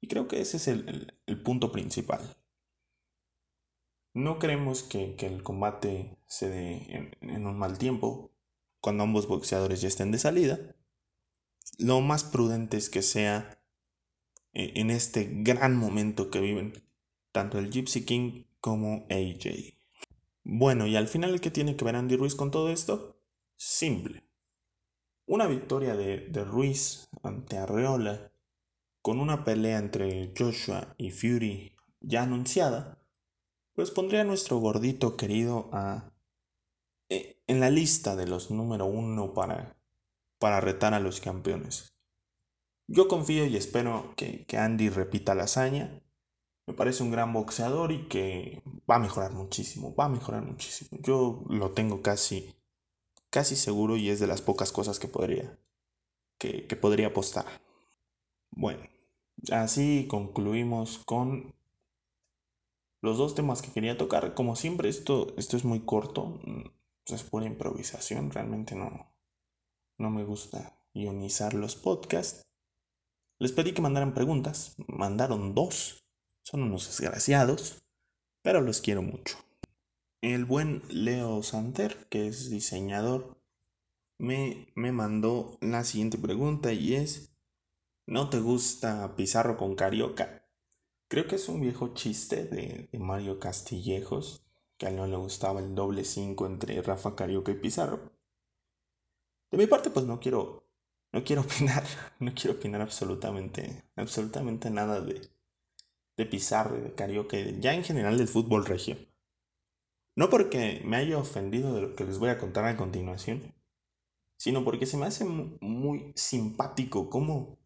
Y 0.01 0.07
creo 0.07 0.27
que 0.27 0.41
ese 0.41 0.57
es 0.57 0.67
el, 0.67 1.17
el 1.25 1.41
punto 1.41 1.71
principal. 1.71 2.35
No 4.15 4.39
creemos 4.39 4.81
que, 4.81 5.13
el 5.19 5.43
combate 5.43 6.17
se 6.25 6.49
dé 6.49 7.11
en, 7.19 7.45
un 7.45 7.59
mal 7.59 7.77
tiempo, 7.77 8.31
cuando 8.85 9.01
ambos 9.01 9.27
boxeadores 9.27 9.81
ya 9.81 9.87
estén 9.87 10.11
de 10.11 10.19
salida. 10.19 10.59
Lo 11.79 12.01
más 12.01 12.23
prudente 12.23 12.77
es 12.77 12.91
que 12.91 13.01
sea 13.01 13.59
eh, 14.53 14.73
en 14.75 14.91
este 14.91 15.27
gran 15.41 15.75
momento 15.75 16.29
que 16.29 16.39
viven 16.39 16.87
tanto 17.31 17.57
el 17.57 17.71
Gypsy 17.71 18.05
King 18.05 18.43
como 18.61 19.07
AJ. 19.09 19.73
Bueno, 20.43 20.85
y 20.85 20.97
al 20.97 21.07
final, 21.07 21.41
¿qué 21.41 21.49
tiene 21.49 21.75
que 21.75 21.83
ver 21.83 21.95
Andy 21.95 22.15
Ruiz 22.15 22.35
con 22.35 22.51
todo 22.51 22.69
esto? 22.69 23.19
Simple. 23.55 24.23
Una 25.25 25.47
victoria 25.47 25.95
de, 25.95 26.19
de 26.19 26.45
Ruiz 26.45 27.09
ante 27.23 27.57
Arreola, 27.57 28.33
con 29.01 29.19
una 29.19 29.43
pelea 29.43 29.79
entre 29.79 30.31
Joshua 30.37 30.93
y 30.99 31.09
Fury 31.09 31.75
ya 32.01 32.21
anunciada, 32.21 32.99
pues 33.73 33.89
pondría 33.89 34.21
a 34.21 34.25
nuestro 34.25 34.59
gordito 34.59 35.17
querido 35.17 35.71
a, 35.73 36.14
en 37.47 37.59
la 37.59 37.69
lista 37.69 38.15
de 38.15 38.27
los 38.27 38.51
número 38.51 38.85
uno 38.85 39.33
para, 39.33 39.77
para 40.39 40.61
retar 40.61 40.93
a 40.93 40.99
los 40.99 41.21
campeones. 41.21 41.93
Yo 42.87 43.07
confío 43.07 43.45
y 43.45 43.57
espero 43.57 44.13
que, 44.15 44.45
que 44.45 44.57
Andy 44.57 44.89
repita 44.89 45.35
la 45.35 45.43
hazaña. 45.43 46.01
Me 46.67 46.73
parece 46.73 47.03
un 47.03 47.11
gran 47.11 47.33
boxeador 47.33 47.91
y 47.91 48.07
que 48.07 48.63
va 48.89 48.95
a 48.95 48.99
mejorar 48.99 49.33
muchísimo, 49.33 49.95
va 49.95 50.05
a 50.05 50.09
mejorar 50.09 50.43
muchísimo. 50.43 50.99
Yo 51.01 51.43
lo 51.49 51.71
tengo 51.71 52.01
casi, 52.01 52.55
casi 53.29 53.55
seguro 53.55 53.97
y 53.97 54.09
es 54.09 54.19
de 54.19 54.27
las 54.27 54.41
pocas 54.41 54.71
cosas 54.71 54.99
que 54.99 55.07
podría, 55.07 55.59
que, 56.37 56.65
que 56.67 56.75
podría 56.75 57.07
apostar. 57.07 57.45
Bueno, 58.51 58.83
así 59.51 60.07
concluimos 60.09 60.99
con 61.05 61.53
los 63.01 63.17
dos 63.17 63.35
temas 63.35 63.61
que 63.61 63.71
quería 63.71 63.97
tocar. 63.97 64.33
Como 64.33 64.55
siempre, 64.55 64.89
esto, 64.89 65.33
esto 65.37 65.57
es 65.57 65.65
muy 65.65 65.81
corto. 65.81 66.39
Es 67.13 67.23
pura 67.23 67.45
improvisación, 67.45 68.31
realmente 68.31 68.75
no, 68.75 69.13
no 69.97 70.09
me 70.09 70.23
gusta 70.23 70.81
ionizar 70.93 71.53
los 71.53 71.75
podcasts. 71.75 72.41
Les 73.37 73.51
pedí 73.51 73.73
que 73.73 73.81
mandaran 73.81 74.13
preguntas, 74.13 74.75
mandaron 74.87 75.53
dos, 75.53 76.07
son 76.41 76.63
unos 76.63 76.87
desgraciados, 76.87 77.83
pero 78.41 78.61
los 78.61 78.81
quiero 78.81 79.01
mucho. 79.01 79.37
El 80.21 80.45
buen 80.45 80.81
Leo 80.89 81.43
Santer, 81.43 82.07
que 82.09 82.27
es 82.27 82.49
diseñador, 82.49 83.37
me, 84.17 84.71
me 84.75 84.91
mandó 84.91 85.57
la 85.61 85.83
siguiente 85.83 86.17
pregunta 86.17 86.71
y 86.71 86.95
es, 86.95 87.35
¿no 88.07 88.29
te 88.29 88.39
gusta 88.39 89.15
Pizarro 89.15 89.57
con 89.57 89.75
Carioca? 89.75 90.47
Creo 91.07 91.27
que 91.27 91.35
es 91.35 91.49
un 91.49 91.61
viejo 91.61 91.93
chiste 91.93 92.45
de 92.45 92.89
Mario 92.97 93.39
Castillejos, 93.39 94.44
que 94.77 94.85
a 94.85 94.89
él 94.89 94.97
no 94.97 95.07
le 95.07 95.15
gustaba 95.15 95.59
el 95.59 95.75
doble 95.75 96.03
5 96.03 96.45
entre 96.45 96.81
Rafa 96.81 97.15
Carioca 97.15 97.51
y 97.51 97.55
Pizarro. 97.55 98.11
De 99.51 99.57
mi 99.57 99.67
parte, 99.67 99.89
pues 99.89 100.05
no 100.05 100.19
quiero, 100.19 100.67
no 101.11 101.23
quiero 101.23 101.41
opinar, 101.43 101.83
no 102.19 102.33
quiero 102.33 102.57
opinar 102.57 102.81
absolutamente, 102.81 103.83
absolutamente 103.95 104.69
nada 104.69 105.01
de, 105.01 105.29
de 106.17 106.25
Pizarro 106.25 106.77
y 106.77 106.81
de 106.81 106.93
Carioca, 106.93 107.37
ya 107.59 107.73
en 107.73 107.83
general 107.83 108.17
del 108.17 108.27
fútbol 108.27 108.65
regio. 108.65 108.97
No 110.15 110.29
porque 110.29 110.81
me 110.85 110.97
haya 110.97 111.17
ofendido 111.17 111.73
de 111.73 111.81
lo 111.81 111.95
que 111.95 112.05
les 112.05 112.19
voy 112.19 112.29
a 112.29 112.37
contar 112.37 112.65
a 112.65 112.77
continuación, 112.77 113.53
sino 114.37 114.63
porque 114.63 114.85
se 114.85 114.97
me 114.97 115.05
hace 115.05 115.25
muy 115.25 116.13
simpático 116.15 117.09
cómo 117.09 117.57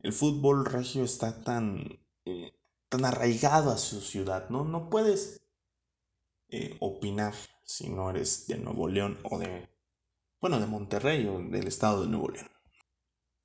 el 0.00 0.12
fútbol 0.12 0.64
regio 0.64 1.04
está 1.04 1.42
tan, 1.44 2.00
eh, 2.24 2.52
tan 2.88 3.04
arraigado 3.04 3.70
a 3.70 3.78
su 3.78 4.00
ciudad, 4.00 4.48
¿no? 4.48 4.64
No 4.64 4.88
puedes 4.88 5.41
eh, 6.52 6.76
opinar 6.80 7.32
si 7.64 7.88
no 7.88 8.10
eres 8.10 8.46
de 8.46 8.58
Nuevo 8.58 8.86
León 8.86 9.18
o 9.22 9.38
de, 9.38 9.70
bueno, 10.38 10.60
de 10.60 10.66
Monterrey 10.66 11.26
o 11.26 11.38
del 11.38 11.66
estado 11.66 12.02
de 12.02 12.08
Nuevo 12.08 12.28
León. 12.28 12.46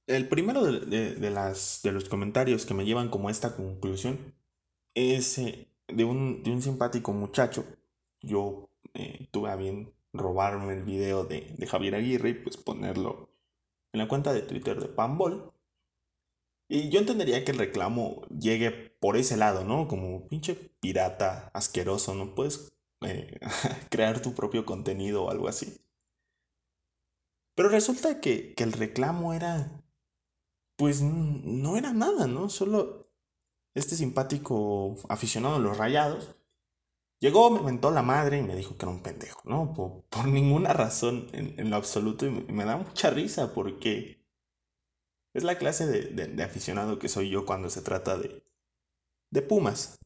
El 0.08 0.28
primero 0.28 0.64
de, 0.64 1.30
las, 1.32 1.80
de 1.84 1.94
los 1.94 2.10
comentarios 2.10 2.66
que 2.66 2.74
me 2.74 2.84
llevan 2.84 3.10
como 3.10 3.30
a 3.30 3.32
esta 3.32 3.56
conclusión 3.56 4.36
es 4.94 5.38
eh, 5.38 5.70
de, 5.88 6.04
un, 6.04 6.44
de 6.44 6.52
un 6.52 6.62
simpático 6.62 7.14
muchacho. 7.14 7.66
Yo 8.22 8.70
eh, 8.94 9.30
tuve 9.32 9.52
a 9.52 9.56
bien 9.56 9.94
robarme 10.12 10.74
el 10.74 10.84
video 10.84 11.24
de, 11.24 11.56
de, 11.58 11.68
Javier 11.68 11.96
Aguirre 11.96 12.30
y 12.30 12.34
pues 12.34 12.58
ponerlo 12.58 13.30
en 13.94 14.00
la 14.00 14.10
cuenta 14.10 14.34
de 14.34 14.42
Twitter 14.42 14.82
de 14.82 14.90
Pambol. 14.90 15.54
Y 16.68 16.90
yo 16.90 17.00
entendería 17.00 17.46
que 17.46 17.52
el 17.52 17.60
reclamo 17.60 18.24
llegue 18.28 18.72
por 18.72 19.16
ese 19.16 19.38
lado, 19.38 19.64
¿no? 19.64 19.88
Como 19.88 20.28
pinche 20.28 20.56
pirata 20.56 21.52
asqueroso, 21.54 22.14
no 22.14 22.36
puedes 22.36 22.76
eh, 23.01 23.39
crear 23.89 24.22
tu 24.22 24.34
propio 24.34 24.66
contenido 24.66 25.24
o 25.24 25.30
algo 25.30 25.48
así. 25.48 25.77
Pero 27.56 27.70
resulta 27.70 28.22
que, 28.22 28.54
que 28.54 28.63
el 28.63 28.74
reclamo 28.74 29.34
era, 29.34 29.84
pues 30.77 31.01
no 31.01 31.77
era 31.77 31.94
nada, 31.94 32.27
¿no? 32.27 32.50
Solo 32.50 33.10
este 33.74 33.96
simpático 33.96 34.96
aficionado 35.10 35.56
a 35.56 35.60
los 35.60 35.77
rayados 35.77 36.36
llegó, 37.20 37.50
me 37.50 37.62
mentó 37.62 37.92
la 37.92 38.04
madre 38.04 38.39
y 38.39 38.44
me 38.44 38.56
dijo 38.56 38.77
que 38.77 38.86
era 38.86 38.92
un 38.92 39.01
pendejo, 39.01 39.42
¿no? 39.46 39.74
Por, 40.10 40.27
ninguna 40.27 40.74
razón 40.74 41.27
en, 41.34 41.70
lo 41.70 41.75
absoluto 41.75 42.25
y 42.25 42.32
me, 42.32 42.66
da 42.66 42.77
mucha 42.77 43.10
risa 43.10 43.54
porque 43.54 44.24
es 45.34 45.44
la 45.44 45.58
clase 45.58 45.88
de, 45.88 46.27
de 46.27 46.44
aficionado 46.44 47.00
que 47.00 47.10
soy 47.10 47.30
yo 47.30 47.46
cuando 47.46 47.70
se 47.70 47.82
trata 47.82 48.18
de, 48.18 48.44
de 49.32 49.42
Pumas 49.42 50.00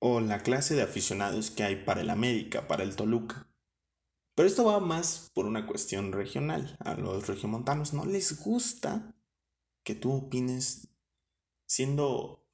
o 0.00 0.20
la 0.20 0.42
clase 0.42 0.74
de 0.74 0.82
aficionados 0.82 1.50
que 1.50 1.62
hay 1.62 1.84
para 1.84 2.00
el 2.00 2.10
América, 2.10 2.66
para 2.66 2.82
el 2.82 2.96
Toluca. 2.96 3.46
Pero 4.34 4.48
esto 4.48 4.64
va 4.64 4.80
más 4.80 5.30
por 5.34 5.46
una 5.46 5.66
cuestión 5.66 6.12
regional. 6.12 6.76
A 6.80 6.94
los 6.94 7.26
regiomontanos 7.26 7.92
no 7.92 8.06
les 8.06 8.40
gusta 8.42 9.14
que 9.84 9.94
tú 9.94 10.12
opines 10.12 10.88
siendo 11.66 12.48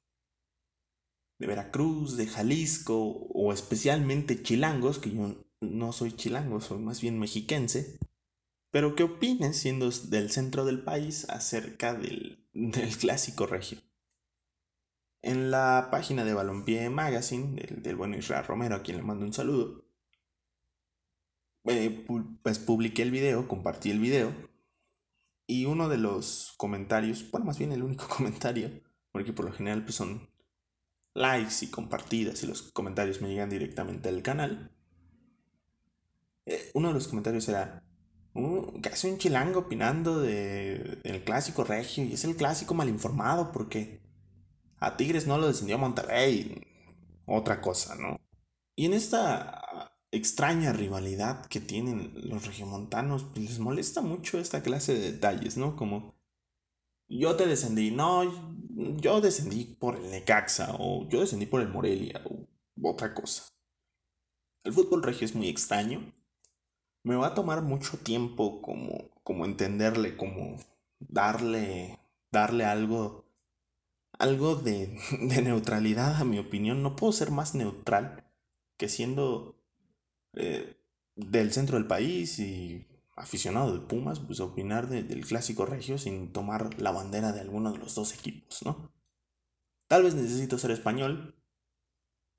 de 1.39 1.47
Veracruz, 1.47 2.17
de 2.17 2.27
Jalisco 2.27 2.97
o 2.99 3.53
especialmente 3.53 4.41
chilangos, 4.41 4.99
que 4.99 5.11
yo 5.11 5.35
no 5.61 5.93
soy 5.93 6.11
chilango, 6.11 6.61
soy 6.61 6.79
más 6.79 7.01
bien 7.01 7.19
mexiquense, 7.19 7.97
pero 8.71 8.95
que 8.95 9.03
opines 9.03 9.57
siendo 9.57 9.89
del 9.89 10.31
centro 10.31 10.65
del 10.65 10.83
país 10.83 11.29
acerca 11.29 11.93
del, 11.93 12.47
del 12.53 12.97
clásico 12.97 13.45
regio. 13.45 13.86
En 15.21 15.51
la 15.51 15.89
página 15.91 16.23
de 16.23 16.33
Balompié 16.33 16.89
Magazine, 16.89 17.61
del, 17.61 17.95
buen 17.95 18.13
Israel 18.13 18.45
Romero, 18.45 18.75
a 18.75 18.83
quien 18.83 18.97
le 18.97 19.03
mando 19.03 19.25
un 19.25 19.33
saludo, 19.33 19.85
eh, 21.65 22.05
pues 22.43 22.59
publiqué 22.59 23.01
el 23.01 23.11
video, 23.11 23.47
compartí 23.47 23.91
el 23.91 23.99
video, 23.99 24.33
y 25.47 25.65
uno 25.65 25.89
de 25.89 25.97
los 25.97 26.53
comentarios, 26.57 27.31
bueno, 27.31 27.45
más 27.45 27.57
bien 27.57 27.71
el 27.71 27.83
único 27.83 28.07
comentario, 28.15 28.69
porque 29.11 29.33
por 29.33 29.45
lo 29.45 29.53
general 29.53 29.83
pues 29.83 29.95
son 29.95 30.29
likes 31.13 31.65
y 31.65 31.67
compartidas 31.67 32.43
y 32.43 32.47
los 32.47 32.61
comentarios 32.61 33.21
me 33.21 33.29
llegan 33.29 33.49
directamente 33.49 34.09
al 34.09 34.21
canal. 34.21 34.71
Eh, 36.45 36.71
uno 36.75 36.89
de 36.89 36.93
los 36.93 37.07
comentarios 37.07 37.49
era, 37.49 37.83
uh, 38.33 38.79
casi 38.81 39.09
un 39.09 39.17
chilango 39.17 39.61
opinando 39.61 40.21
de 40.21 40.99
el 41.03 41.23
clásico 41.23 41.63
regio 41.63 42.03
y 42.03 42.13
es 42.13 42.23
el 42.23 42.35
clásico 42.35 42.73
mal 42.73 42.89
informado 42.89 43.51
porque 43.51 44.06
a 44.79 44.97
Tigres 44.97 45.27
no 45.27 45.37
lo 45.37 45.47
descendió 45.47 45.75
a 45.75 45.79
Monterrey. 45.79 46.63
Otra 47.25 47.61
cosa, 47.61 47.95
¿no? 47.95 48.19
Y 48.75 48.85
en 48.85 48.93
esta 48.93 49.91
extraña 50.11 50.71
rivalidad 50.71 51.45
que 51.47 51.59
tienen 51.59 52.13
los 52.15 52.45
regiomontanos, 52.45 53.23
pues 53.23 53.49
les 53.49 53.59
molesta 53.59 54.01
mucho 54.01 54.39
esta 54.39 54.63
clase 54.63 54.93
de 54.93 55.11
detalles, 55.11 55.57
¿no? 55.57 55.75
Como 55.75 56.15
yo 57.09 57.35
te 57.35 57.45
descendí, 57.45 57.91
no, 57.91 58.23
yo 59.01 59.21
descendí 59.21 59.65
por 59.65 59.95
el 59.95 60.09
Necaxa 60.11 60.75
o 60.79 61.07
yo 61.09 61.21
descendí 61.21 61.45
por 61.45 61.61
el 61.61 61.69
Morelia 61.69 62.21
otra 62.81 63.13
cosa. 63.13 63.43
El 64.63 64.73
fútbol 64.73 65.03
regio 65.03 65.25
es 65.25 65.35
muy 65.35 65.47
extraño. 65.49 66.13
Me 67.03 67.15
va 67.15 67.27
a 67.27 67.33
tomar 67.33 67.61
mucho 67.61 67.97
tiempo 67.97 68.61
como, 68.61 69.09
como 69.23 69.45
entenderle, 69.45 70.17
como 70.17 70.57
darle, 70.99 71.99
darle 72.31 72.65
algo 72.65 73.26
algo 74.19 74.55
de, 74.55 74.99
neutralidad, 75.43 76.15
a 76.15 76.23
mi 76.23 76.39
opinión. 76.39 76.83
No 76.83 76.95
puedo 76.95 77.13
ser 77.13 77.31
más 77.31 77.55
neutral 77.55 78.25
que 78.77 78.89
siendo 78.89 79.59
eh, 80.33 80.77
del 81.15 81.51
centro 81.51 81.77
del 81.77 81.87
país 81.87 82.39
y 82.39 82.87
aficionado 83.15 83.73
de 83.73 83.79
Pumas, 83.79 84.19
pues 84.19 84.39
opinar 84.39 84.87
del 84.87 85.25
clásico 85.25 85.65
regio 85.65 85.97
sin 85.97 86.31
tomar 86.31 86.79
la 86.79 86.91
bandera 86.91 87.31
de 87.31 87.41
alguno 87.41 87.71
de 87.71 87.79
los 87.79 87.95
dos 87.95 88.13
equipos, 88.13 88.63
¿no? 88.63 88.91
Tal 89.87 90.03
vez 90.03 90.13
necesito 90.13 90.59
ser 90.59 90.69
español, 90.69 91.35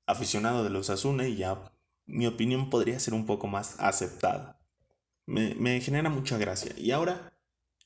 aficionado 0.05 0.63
de 0.63 0.69
los 0.69 0.89
Asuna 0.89 1.27
y 1.27 1.35
ya 1.35 1.73
mi 2.05 2.27
opinión 2.27 2.69
podría 2.69 2.99
ser 2.99 3.13
un 3.13 3.25
poco 3.25 3.47
más 3.47 3.75
aceptada. 3.79 4.61
Me, 5.25 5.53
me 5.55 5.81
genera 5.81 6.09
mucha 6.09 6.37
gracia. 6.37 6.73
Y 6.77 6.91
ahora 6.91 7.33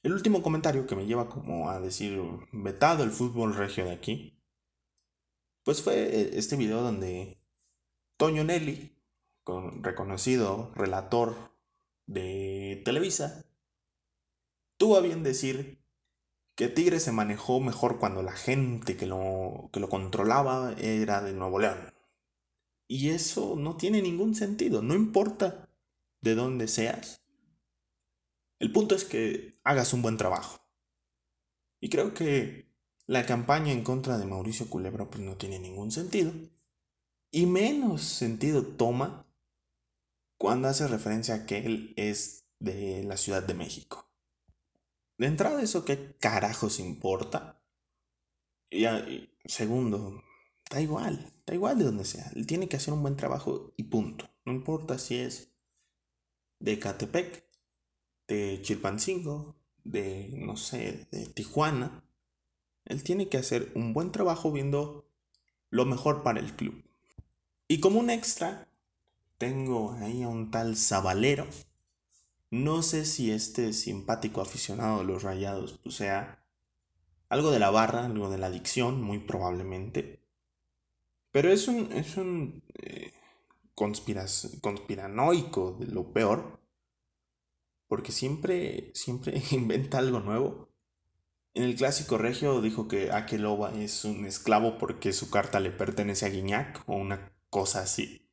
el 0.04 0.14
último 0.14 0.44
comentario 0.44 0.86
que 0.86 0.96
me 0.96 1.06
lleva 1.06 1.30
como 1.30 1.70
a 1.70 1.80
decir 1.80 2.22
vetado 2.52 3.04
el 3.04 3.12
fútbol 3.12 3.56
regio 3.56 3.86
de 3.86 3.92
aquí, 3.92 4.38
pues 5.64 5.82
fue 5.82 5.96
eh, 5.96 6.32
este 6.34 6.58
video 6.58 6.82
donde 6.82 7.42
Toño 8.18 8.44
Nelly, 8.44 8.96
con 9.44 9.84
reconocido 9.84 10.72
relator 10.76 11.54
de 12.06 12.82
Televisa, 12.84 13.46
tuvo 14.78 14.98
a 14.98 15.02
bien 15.02 15.24
decir 15.24 15.82
que 16.56 16.68
Tigre 16.68 17.00
se 17.00 17.14
manejó 17.14 17.62
mejor 17.62 17.98
cuando 17.98 18.22
la 18.22 18.34
gente 18.34 18.98
que 18.98 19.08
lo, 19.08 19.70
que 19.72 19.80
lo 19.80 19.90
controlaba 19.90 20.76
era 20.78 21.22
de 21.22 21.34
Nuevo 21.34 21.60
León. 21.60 21.94
Y 22.88 23.10
eso 23.10 23.56
no 23.56 23.78
tiene 23.78 24.02
ningún 24.02 24.36
sentido, 24.36 24.82
no 24.82 24.94
importa 24.94 25.70
de 26.22 26.36
dónde 26.36 26.68
seas, 26.68 27.23
el 28.64 28.72
punto 28.72 28.96
es 28.96 29.04
que 29.04 29.60
hagas 29.66 29.92
un 29.92 30.02
buen 30.02 30.16
trabajo. 30.16 30.66
Y 31.82 31.90
creo 31.90 32.14
que 32.14 32.74
la 33.06 33.26
campaña 33.26 33.74
en 33.74 33.84
contra 33.84 34.18
de 34.18 34.26
Mauricio 34.26 34.70
Culebro 34.70 35.10
pues 35.10 35.22
no 35.22 35.36
tiene 35.36 35.60
ningún 35.60 35.92
sentido. 35.92 36.32
Y 37.30 37.46
menos 37.46 38.04
sentido 38.04 38.66
toma 38.66 39.28
cuando 40.38 40.70
hace 40.70 40.88
referencia 40.88 41.36
a 41.36 41.46
que 41.46 41.66
él 41.66 41.94
es 41.98 42.46
de 42.60 43.04
la 43.04 43.18
Ciudad 43.18 43.44
de 43.44 43.54
México. 43.54 44.10
De 45.18 45.28
entrada, 45.28 45.62
¿eso 45.62 45.84
qué 45.84 46.16
carajos 46.18 46.80
importa? 46.80 47.62
Y, 48.70 48.86
segundo, 49.44 50.24
da 50.72 50.80
igual, 50.80 51.34
da 51.46 51.54
igual 51.54 51.80
de 51.80 51.84
donde 51.84 52.06
sea. 52.06 52.32
Él 52.34 52.48
tiene 52.48 52.70
que 52.70 52.78
hacer 52.78 52.94
un 52.94 53.02
buen 53.02 53.18
trabajo 53.18 53.74
y 53.76 53.84
punto. 53.84 54.30
No 54.46 54.54
importa 54.54 54.98
si 55.00 55.18
es 55.18 55.54
de 56.60 56.80
Catepec, 56.80 57.44
de 58.28 58.60
Chilpancingo, 58.62 59.56
de, 59.84 60.30
no 60.38 60.58
sé, 60.58 61.08
de 61.12 61.26
Tijuana, 61.28 62.04
él 62.86 63.04
tiene 63.04 63.30
que 63.30 63.38
hacer 63.38 63.72
un 63.76 63.94
buen 63.94 64.12
trabajo 64.12 64.52
viendo 64.52 65.06
lo 65.70 65.86
mejor 65.86 66.24
para 66.24 66.40
el 66.40 66.54
club. 66.54 66.84
Y 67.68 67.80
como 67.80 68.00
un 68.00 68.10
extra, 68.10 68.68
tengo 69.38 69.94
ahí 69.94 70.24
a 70.24 70.28
un 70.28 70.52
tal 70.52 70.76
Zabalero, 70.78 71.48
No 72.52 72.84
sé 72.84 73.06
si 73.06 73.32
este 73.32 73.74
simpático 73.74 74.42
aficionado 74.42 75.00
de 75.00 75.06
los 75.06 75.24
rayados 75.24 75.80
pues, 75.82 75.96
sea 75.96 76.44
algo 77.30 77.50
de 77.50 77.60
la 77.60 77.72
barra, 77.72 78.06
algo 78.06 78.30
de 78.30 78.38
la 78.38 78.48
adicción, 78.48 79.02
muy 79.02 79.20
probablemente. 79.20 80.20
Pero 81.32 81.52
es 81.52 81.68
un, 81.68 81.92
es 81.92 82.16
un 82.16 82.62
eh, 82.76 83.12
conspiranoico 83.74 85.78
de 85.80 85.88
lo 85.88 86.14
peor. 86.14 86.60
Porque 87.94 88.12
siempre, 88.12 88.90
siempre 88.96 89.40
inventa 89.52 90.00
algo 90.00 90.20
nuevo. 90.20 90.68
En 91.54 91.62
el 91.62 91.76
clásico 91.76 92.18
regio 92.18 92.60
dijo 92.60 92.88
que 92.88 93.12
Akeloba 93.12 93.72
es 93.76 94.04
un 94.04 94.26
esclavo 94.26 94.80
porque 94.80 95.14
su 95.14 95.30
carta 95.30 95.60
le 95.60 95.70
pertenece 95.70 96.26
a 96.26 96.30
Guiñac 96.30 96.90
o 96.90 96.96
una 96.96 97.32
cosa 97.52 97.82
así. 97.82 98.28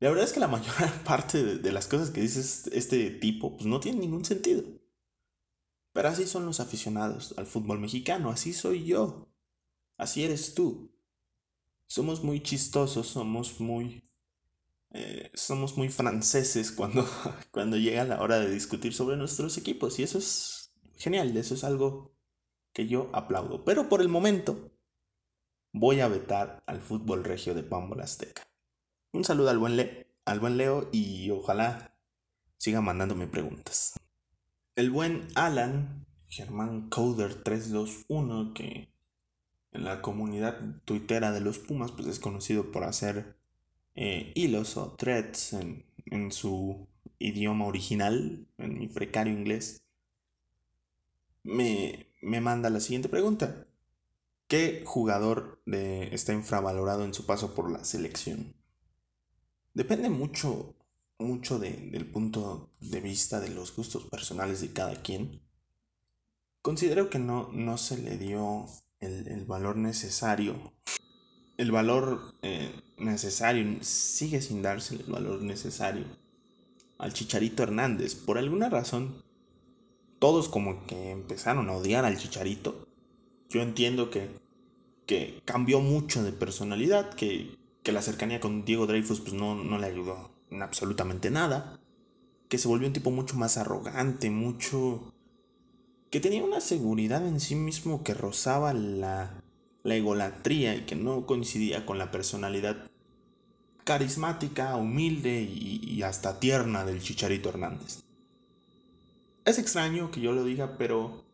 La 0.00 0.10
verdad 0.10 0.26
es 0.26 0.34
que 0.34 0.40
la 0.40 0.48
mayor 0.54 0.74
parte 1.02 1.42
de, 1.42 1.72
las 1.72 1.86
cosas 1.86 2.10
que 2.10 2.20
dice 2.20 2.68
este 2.76 3.08
tipo 3.08 3.56
pues 3.56 3.64
no 3.64 3.80
tiene 3.80 4.00
ningún 4.00 4.26
sentido. 4.26 4.64
Pero 5.94 6.10
así 6.10 6.26
son 6.26 6.44
los 6.44 6.60
aficionados 6.60 7.32
al 7.38 7.46
fútbol 7.46 7.78
mexicano, 7.78 8.28
así 8.28 8.52
soy 8.52 8.84
yo. 8.84 9.32
Así 9.96 10.24
eres 10.24 10.52
tú. 10.52 10.94
Somos 11.86 12.22
muy 12.22 12.42
chistosos, 12.42 13.06
somos 13.06 13.60
muy... 13.60 14.06
Eh, 14.90 15.30
somos 15.34 15.76
muy 15.76 15.88
franceses 15.88 16.72
cuando, 16.72 17.06
cuando 17.50 17.76
llega 17.76 18.04
la 18.04 18.20
hora 18.20 18.38
de 18.38 18.50
discutir 18.50 18.94
sobre 18.94 19.16
nuestros 19.16 19.56
equipos. 19.58 19.98
Y 19.98 20.02
eso 20.02 20.18
es 20.18 20.72
genial, 20.96 21.36
eso 21.36 21.54
es 21.54 21.64
algo 21.64 22.14
que 22.72 22.86
yo 22.86 23.10
aplaudo. 23.12 23.64
Pero 23.64 23.88
por 23.88 24.00
el 24.00 24.08
momento 24.08 24.72
voy 25.72 26.00
a 26.00 26.08
vetar 26.08 26.62
al 26.66 26.80
fútbol 26.80 27.24
regio 27.24 27.54
de 27.54 27.62
Pambola 27.62 28.04
Azteca. 28.04 28.48
Un 29.12 29.24
saludo 29.24 29.50
al 29.50 29.58
buen, 29.58 30.06
al 30.24 30.40
buen 30.40 30.56
Leo 30.56 30.88
y 30.92 31.30
ojalá 31.30 31.96
siga 32.56 32.80
mandándome 32.80 33.26
preguntas. 33.26 33.94
El 34.74 34.90
buen 34.90 35.28
Alan, 35.34 36.06
Germán 36.28 36.88
Coder 36.88 37.42
321, 37.42 38.54
que 38.54 38.92
en 39.72 39.84
la 39.84 40.02
comunidad 40.02 40.60
tuitera 40.84 41.32
de 41.32 41.40
los 41.40 41.58
Pumas 41.58 41.92
pues 41.92 42.06
es 42.06 42.20
conocido 42.20 42.70
por 42.70 42.84
hacer 42.84 43.37
eh, 44.00 44.30
hilos 44.36 44.76
o 44.76 44.94
threads 44.94 45.54
en, 45.54 45.84
en 46.06 46.30
su 46.30 46.86
idioma 47.18 47.66
original, 47.66 48.46
en 48.56 48.78
mi 48.78 48.86
precario 48.86 49.32
inglés, 49.32 49.82
me, 51.42 52.06
me 52.22 52.40
manda 52.40 52.70
la 52.70 52.78
siguiente 52.78 53.08
pregunta. 53.08 53.66
¿Qué 54.46 54.84
jugador 54.86 55.60
de, 55.66 56.14
está 56.14 56.32
infravalorado 56.32 57.04
en 57.04 57.12
su 57.12 57.26
paso 57.26 57.56
por 57.56 57.72
la 57.72 57.82
selección? 57.82 58.54
Depende 59.74 60.08
mucho, 60.10 60.76
mucho 61.18 61.58
del 61.58 62.06
punto 62.06 62.70
de 62.78 63.00
vista 63.00 63.40
de 63.40 63.50
los 63.50 63.74
gustos 63.74 64.04
personales 64.04 64.60
de 64.60 64.72
cada 64.72 65.02
quien. 65.02 65.42
Considero 66.62 67.10
que 67.10 67.18
no, 67.18 67.50
no 67.52 67.78
se 67.78 67.98
le 67.98 68.16
dio 68.16 68.66
el, 69.00 69.44
valor 69.44 69.76
necesario. 69.76 70.72
El 71.58 71.70
valor 71.70 72.34
eh, 72.40 72.72
necesario, 72.96 73.78
sigue 73.82 74.40
sin 74.40 74.62
darse 74.62 74.94
el 74.94 75.02
valor 75.02 75.42
necesario 75.42 76.06
al 76.96 77.12
Chicharito 77.12 77.62
Hernández. 77.62 78.14
Por 78.14 78.38
alguna 78.38 78.70
razón, 78.70 79.22
todos 80.18 80.48
como 80.48 80.86
que 80.86 81.10
empezaron 81.10 81.68
a 81.68 81.74
odiar 81.74 82.06
al 82.06 82.16
Chicharito. 82.16 82.88
Yo 83.50 83.60
entiendo 83.60 84.08
que, 84.08 84.30
que 85.04 85.42
cambió 85.44 85.80
mucho 85.80 86.22
de 86.22 86.32
personalidad, 86.32 87.12
que 87.12 87.58
que 87.88 87.92
la 87.92 88.02
cercanía 88.02 88.38
con 88.38 88.66
Diego 88.66 88.86
Dreyfus 88.86 89.20
pues 89.20 89.32
no, 89.32 89.54
no 89.54 89.78
le 89.78 89.86
ayudó 89.86 90.30
en 90.50 90.60
absolutamente 90.60 91.30
nada, 91.30 91.80
que 92.50 92.58
se 92.58 92.68
volvió 92.68 92.86
un 92.86 92.92
tipo 92.92 93.10
mucho 93.10 93.34
más 93.36 93.56
arrogante, 93.56 94.28
mucho... 94.28 95.14
que 96.10 96.20
tenía 96.20 96.44
una 96.44 96.60
seguridad 96.60 97.26
en 97.26 97.40
sí 97.40 97.54
mismo 97.54 98.04
que 98.04 98.12
rozaba 98.12 98.74
la, 98.74 99.42
la 99.88 99.96
egolatría 99.96 100.76
y 100.76 100.82
que 100.82 100.94
no 100.94 101.26
coincidía 101.26 101.86
con 101.86 101.98
la 101.98 102.10
personalidad 102.10 102.88
carismática, 103.84 104.76
humilde 104.76 105.42
y, 105.42 106.02
hasta 106.02 106.38
tierna 106.38 106.84
del 106.84 107.02
Chicharito 107.02 107.48
Hernández. 107.48 108.02
Es 109.44 109.58
extraño 109.58 110.10
que 110.10 110.20
yo 110.20 110.32
lo 110.32 110.44
diga, 110.44 110.76
pero 110.76 111.24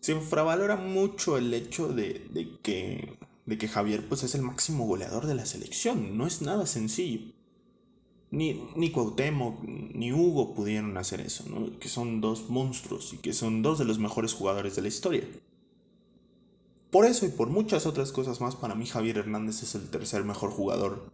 se 0.00 0.12
infravalora 0.12 0.76
mucho 0.76 1.38
el 1.38 1.52
hecho 1.54 1.88
de, 1.88 2.26
de 2.30 2.58
que 2.62 3.16
de 3.46 3.58
que 3.58 3.68
Javier 3.68 4.06
pues 4.08 4.22
es 4.22 4.34
el 4.34 4.42
máximo 4.42 4.86
goleador 4.86 5.26
de 5.26 5.34
la 5.34 5.46
selección. 5.46 6.16
No 6.16 6.26
es 6.26 6.42
nada 6.42 6.66
sencillo. 6.66 7.32
Ni, 8.30 8.60
ni 8.74 8.90
Cuauhtémoc 8.90 9.62
ni 9.62 10.12
Hugo 10.12 10.54
pudieron 10.54 10.96
hacer 10.96 11.20
eso, 11.20 11.44
¿no? 11.48 11.78
Que 11.78 11.88
son 11.88 12.20
dos 12.20 12.48
monstruos 12.50 13.12
y 13.12 13.18
que 13.18 13.32
son 13.32 13.62
dos 13.62 13.78
de 13.78 13.84
los 13.84 13.98
mejores 13.98 14.32
jugadores 14.32 14.74
de 14.76 14.82
la 14.82 14.88
historia. 14.88 15.24
Por 16.94 17.06
eso 17.06 17.26
y 17.26 17.30
por 17.30 17.50
muchas 17.50 17.86
otras 17.86 18.12
cosas 18.12 18.40
más, 18.40 18.54
para 18.54 18.76
mí 18.76 18.86
Javier 18.86 19.18
Hernández 19.18 19.64
es 19.64 19.74
el 19.74 19.90
tercer 19.90 20.22
mejor 20.22 20.52
jugador 20.52 21.10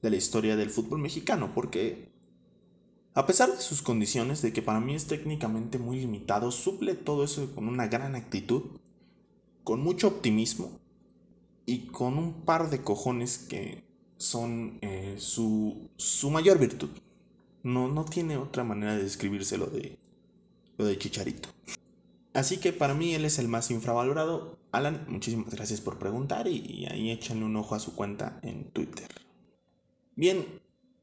de 0.00 0.10
la 0.10 0.14
historia 0.14 0.54
del 0.54 0.70
fútbol 0.70 1.00
mexicano, 1.00 1.50
porque 1.52 2.12
a 3.12 3.26
pesar 3.26 3.50
de 3.50 3.60
sus 3.60 3.82
condiciones, 3.82 4.40
de 4.40 4.52
que 4.52 4.62
para 4.62 4.78
mí 4.78 4.94
es 4.94 5.08
técnicamente 5.08 5.78
muy 5.78 5.98
limitado, 5.98 6.52
suple 6.52 6.94
todo 6.94 7.24
eso 7.24 7.52
con 7.56 7.66
una 7.66 7.88
gran 7.88 8.14
actitud, 8.14 8.78
con 9.64 9.80
mucho 9.80 10.06
optimismo 10.06 10.78
y 11.66 11.88
con 11.88 12.18
un 12.18 12.44
par 12.44 12.70
de 12.70 12.82
cojones 12.82 13.38
que 13.38 13.82
son 14.18 14.78
eh, 14.80 15.16
su, 15.18 15.90
su, 15.96 16.30
mayor 16.30 16.60
virtud. 16.60 16.90
No, 17.64 17.88
no 17.88 18.04
tiene 18.04 18.36
otra 18.36 18.62
manera 18.62 18.94
de 18.94 19.02
describirse 19.02 19.58
lo 19.58 19.66
de, 19.66 19.98
lo 20.78 20.84
de 20.84 20.96
Chicharito. 20.96 21.48
Así 22.36 22.58
que 22.58 22.74
para 22.74 22.92
mí 22.92 23.14
él 23.14 23.24
es 23.24 23.38
el 23.38 23.48
más 23.48 23.70
infravalorado. 23.70 24.58
Alan, 24.70 25.06
muchísimas 25.08 25.50
gracias 25.50 25.80
por 25.80 25.98
preguntar 25.98 26.46
y, 26.46 26.86
ahí 26.90 27.10
échenle 27.10 27.46
un 27.46 27.56
ojo 27.56 27.74
a 27.74 27.80
su 27.80 27.94
cuenta 27.94 28.40
en 28.42 28.70
Twitter. 28.72 29.08
Bien, 30.16 30.44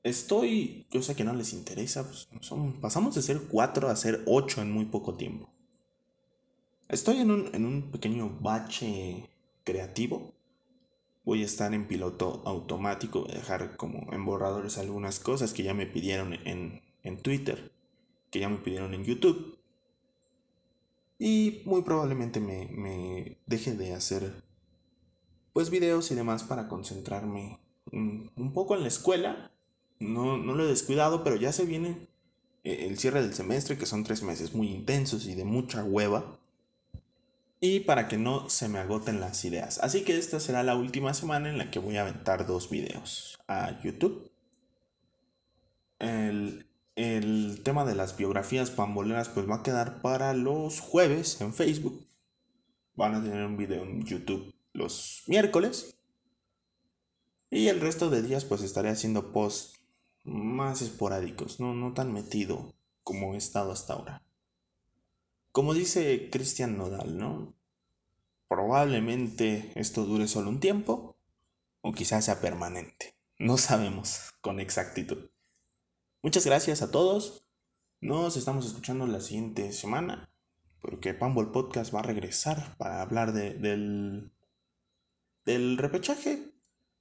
estoy, 0.04 0.86
yo 0.92 1.02
sé 1.02 1.16
que 1.16 1.24
no 1.24 1.34
les 1.34 1.54
interesa, 1.54 2.08
pues, 2.08 2.28
pasamos 2.80 3.16
de 3.16 3.24
ser 3.24 3.42
4 3.50 3.90
a 3.90 3.96
ser 3.96 4.22
8 4.28 4.62
en 4.62 4.72
muy 4.72 4.86
poco 4.86 5.16
tiempo. 5.16 5.50
Estoy 6.88 7.18
en 7.18 7.32
un, 7.32 7.50
en 7.56 7.66
un 7.66 7.90
pequeño 7.90 8.38
bache 8.40 9.28
creativo 9.64 10.36
voy 11.26 11.42
a 11.42 11.46
estar 11.46 11.74
en 11.74 11.88
piloto 11.88 12.44
automático, 12.46 13.22
voy 13.22 13.32
a 13.32 13.36
dejar 13.36 13.76
como 13.78 14.14
en 14.14 14.24
borradores 14.24 14.78
algunas 14.78 15.20
cosas 15.20 15.54
que 15.54 15.64
ya 15.64 15.74
me 15.74 15.88
pidieron 15.88 16.34
en, 16.34 16.82
en 17.02 17.18
Twitter, 17.22 17.72
que 18.30 18.40
ya 18.40 18.50
me 18.50 18.58
pidieron 18.58 18.94
en 18.94 19.06
YouTube. 19.06 19.63
Y 21.26 21.62
muy 21.64 21.84
probablemente 21.84 22.42
me, 22.42 22.68
me 22.68 23.38
deje 23.46 23.76
de 23.76 23.94
hacer 23.94 24.44
pues 25.54 25.70
videos 25.70 26.12
y 26.12 26.16
demás 26.16 26.44
para 26.44 26.68
concentrarme 26.68 27.62
un, 27.94 28.52
poco 28.54 28.76
en 28.76 28.82
la 28.82 28.90
escuela. 28.90 29.50
No, 30.02 30.36
no 30.36 30.54
lo 30.54 30.66
he 30.66 30.68
descuidado, 30.68 31.24
pero 31.24 31.38
ya 31.38 31.54
se 31.54 31.64
viene 31.64 32.10
eh, 32.66 32.88
el 32.90 32.98
cierre 32.98 33.22
del 33.22 33.34
semestre, 33.34 33.78
que 33.78 33.86
son 33.86 34.04
tres 34.04 34.22
meses 34.22 34.54
muy 34.54 34.68
intensos 34.68 35.26
y 35.26 35.34
de 35.34 35.46
mucha 35.46 35.86
hueva 35.86 36.40
y 37.62 37.80
para 37.80 38.10
que 38.10 38.18
no 38.18 38.50
se 38.50 38.68
me 38.68 38.80
agoten 38.80 39.22
las 39.22 39.46
ideas. 39.46 39.80
Así 39.82 40.04
que 40.04 40.18
esta 40.18 40.42
será 40.42 40.62
la 40.62 40.76
última 40.76 41.14
semana 41.14 41.50
en 41.50 41.58
la 41.58 41.72
que 41.72 41.80
voy 41.80 41.96
a 41.96 42.02
aventar 42.02 42.46
dos 42.46 42.70
videos 42.70 43.40
a 43.48 43.82
YouTube. 43.82 44.30
El, 46.00 46.66
tema 46.96 47.86
de 47.86 47.96
las 47.96 48.18
biografías 48.18 48.70
pamboleras 48.72 49.30
pues 49.30 49.50
va 49.50 49.56
a 49.56 49.64
quedar 49.64 50.02
para 50.02 50.34
los 50.34 50.80
jueves 50.80 51.42
en 51.42 51.54
Facebook. 51.54 52.06
Van 52.96 53.16
a 53.16 53.24
tener 53.24 53.46
un 53.46 53.58
video 53.58 53.84
en 53.84 54.04
YouTube 54.06 54.54
los 54.74 55.24
miércoles. 55.28 55.96
Y 57.50 57.68
el 57.68 57.80
resto 57.82 58.10
de 58.10 58.22
días 58.22 58.46
pues 58.46 58.62
estaré 58.62 58.90
haciendo 58.90 59.32
posts 59.32 59.80
más 60.24 60.82
esporádicos, 60.82 61.60
no, 61.60 61.74
no 61.74 61.94
tan 61.94 62.14
metido 62.14 62.74
como 63.04 63.34
he 63.34 63.38
estado 63.38 63.72
hasta 63.72 63.94
ahora. 63.94 64.24
Como 65.52 65.74
dice 65.74 66.30
Cristian 66.32 66.78
Nodal, 66.78 67.18
¿no? 67.18 67.54
Probablemente 68.48 69.72
esto 69.76 70.06
dure 70.06 70.28
solo 70.28 70.50
un 70.50 70.60
tiempo 70.60 71.16
o 71.82 71.94
quizás 71.94 72.26
sea 72.26 72.42
permanente. 72.42 73.16
No 73.38 73.58
sabemos 73.58 74.34
con 74.42 74.60
exactitud. 74.60 75.30
Muchas 76.24 76.46
gracias 76.46 76.82
a 76.82 76.90
todos. 76.90 77.46
Nos 78.00 78.38
estamos 78.38 78.66
escuchando 78.66 79.06
la 79.08 79.20
siguiente 79.20 79.74
semana 79.74 80.34
porque 80.80 81.14
Pambol 81.14 81.52
Podcast 81.52 81.94
va 81.94 82.00
a 82.00 82.04
regresar 82.04 82.78
para 82.78 83.02
hablar 83.02 83.34
del, 83.34 84.32
del 85.44 85.78
repechaje. 85.78 86.54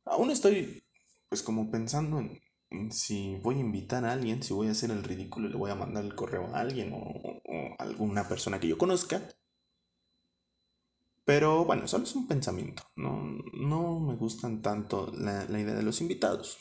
Aún 0.07 0.33
estoy 0.33 0.83
pues 1.29 1.45
como 1.45 1.71
pensando 1.71 2.19
en, 2.19 2.91
si 2.91 3.37
voy 3.37 3.59
a 3.59 3.61
invitar 3.61 4.05
a 4.05 4.13
alguien, 4.13 4.43
si 4.43 4.55
voy 4.55 4.67
a 4.67 4.73
hacer 4.73 4.91
el 4.91 5.05
ridículo, 5.05 5.49
le 5.49 5.57
voy 5.57 5.71
a 5.71 5.77
mandar 5.77 6.05
el 6.05 6.17
correo 6.17 6.53
a 6.53 6.59
alguien 6.59 6.93
o, 6.93 7.43
a 7.79 7.85
alguna 7.85 8.27
persona 8.27 8.59
que 8.59 8.67
yo 8.67 8.77
conozca. 8.77 9.23
Pero 11.25 11.65
bueno, 11.65 11.87
solo 11.87 12.03
es 12.03 12.17
un 12.17 12.27
pensamiento. 12.27 12.83
No, 12.97 13.23
no 13.53 14.01
me 14.01 14.17
gustan 14.17 14.63
tanto 14.63 15.13
la, 15.17 15.45
la, 15.45 15.61
idea 15.61 15.77
de 15.77 15.85
los 15.85 16.01
invitados. 16.01 16.59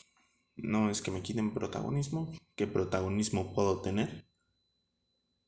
No 0.56 0.90
es 0.90 1.02
que 1.02 1.10
me 1.10 1.22
quiten 1.22 1.54
protagonismo. 1.54 2.32
¿Qué 2.56 2.66
protagonismo 2.66 3.52
puedo 3.54 3.80
tener? 3.80 4.32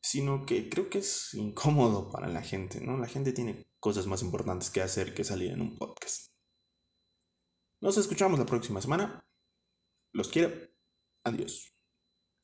sino 0.05 0.45
que 0.45 0.69
creo 0.69 0.91
que 0.91 0.99
es 0.99 1.33
incómodo 1.33 2.11
para 2.11 2.29
la 2.29 2.43
gente, 2.43 2.79
¿no? 2.83 2.99
La 2.99 3.09
gente 3.09 3.33
tiene 3.33 3.67
cosas 3.81 4.07
más 4.07 4.21
importantes 4.23 4.69
que 4.69 4.83
hacer 4.83 5.15
que 5.15 5.25
salir 5.25 5.51
en 5.53 5.63
un 5.63 5.77
podcast. 5.77 6.29
Nos 7.81 7.97
escuchamos 7.97 8.39
la 8.39 8.45
próxima 8.45 8.83
semana. 8.83 9.27
Los 10.13 10.29
quiero. 10.29 10.53
Adiós. 11.25 11.74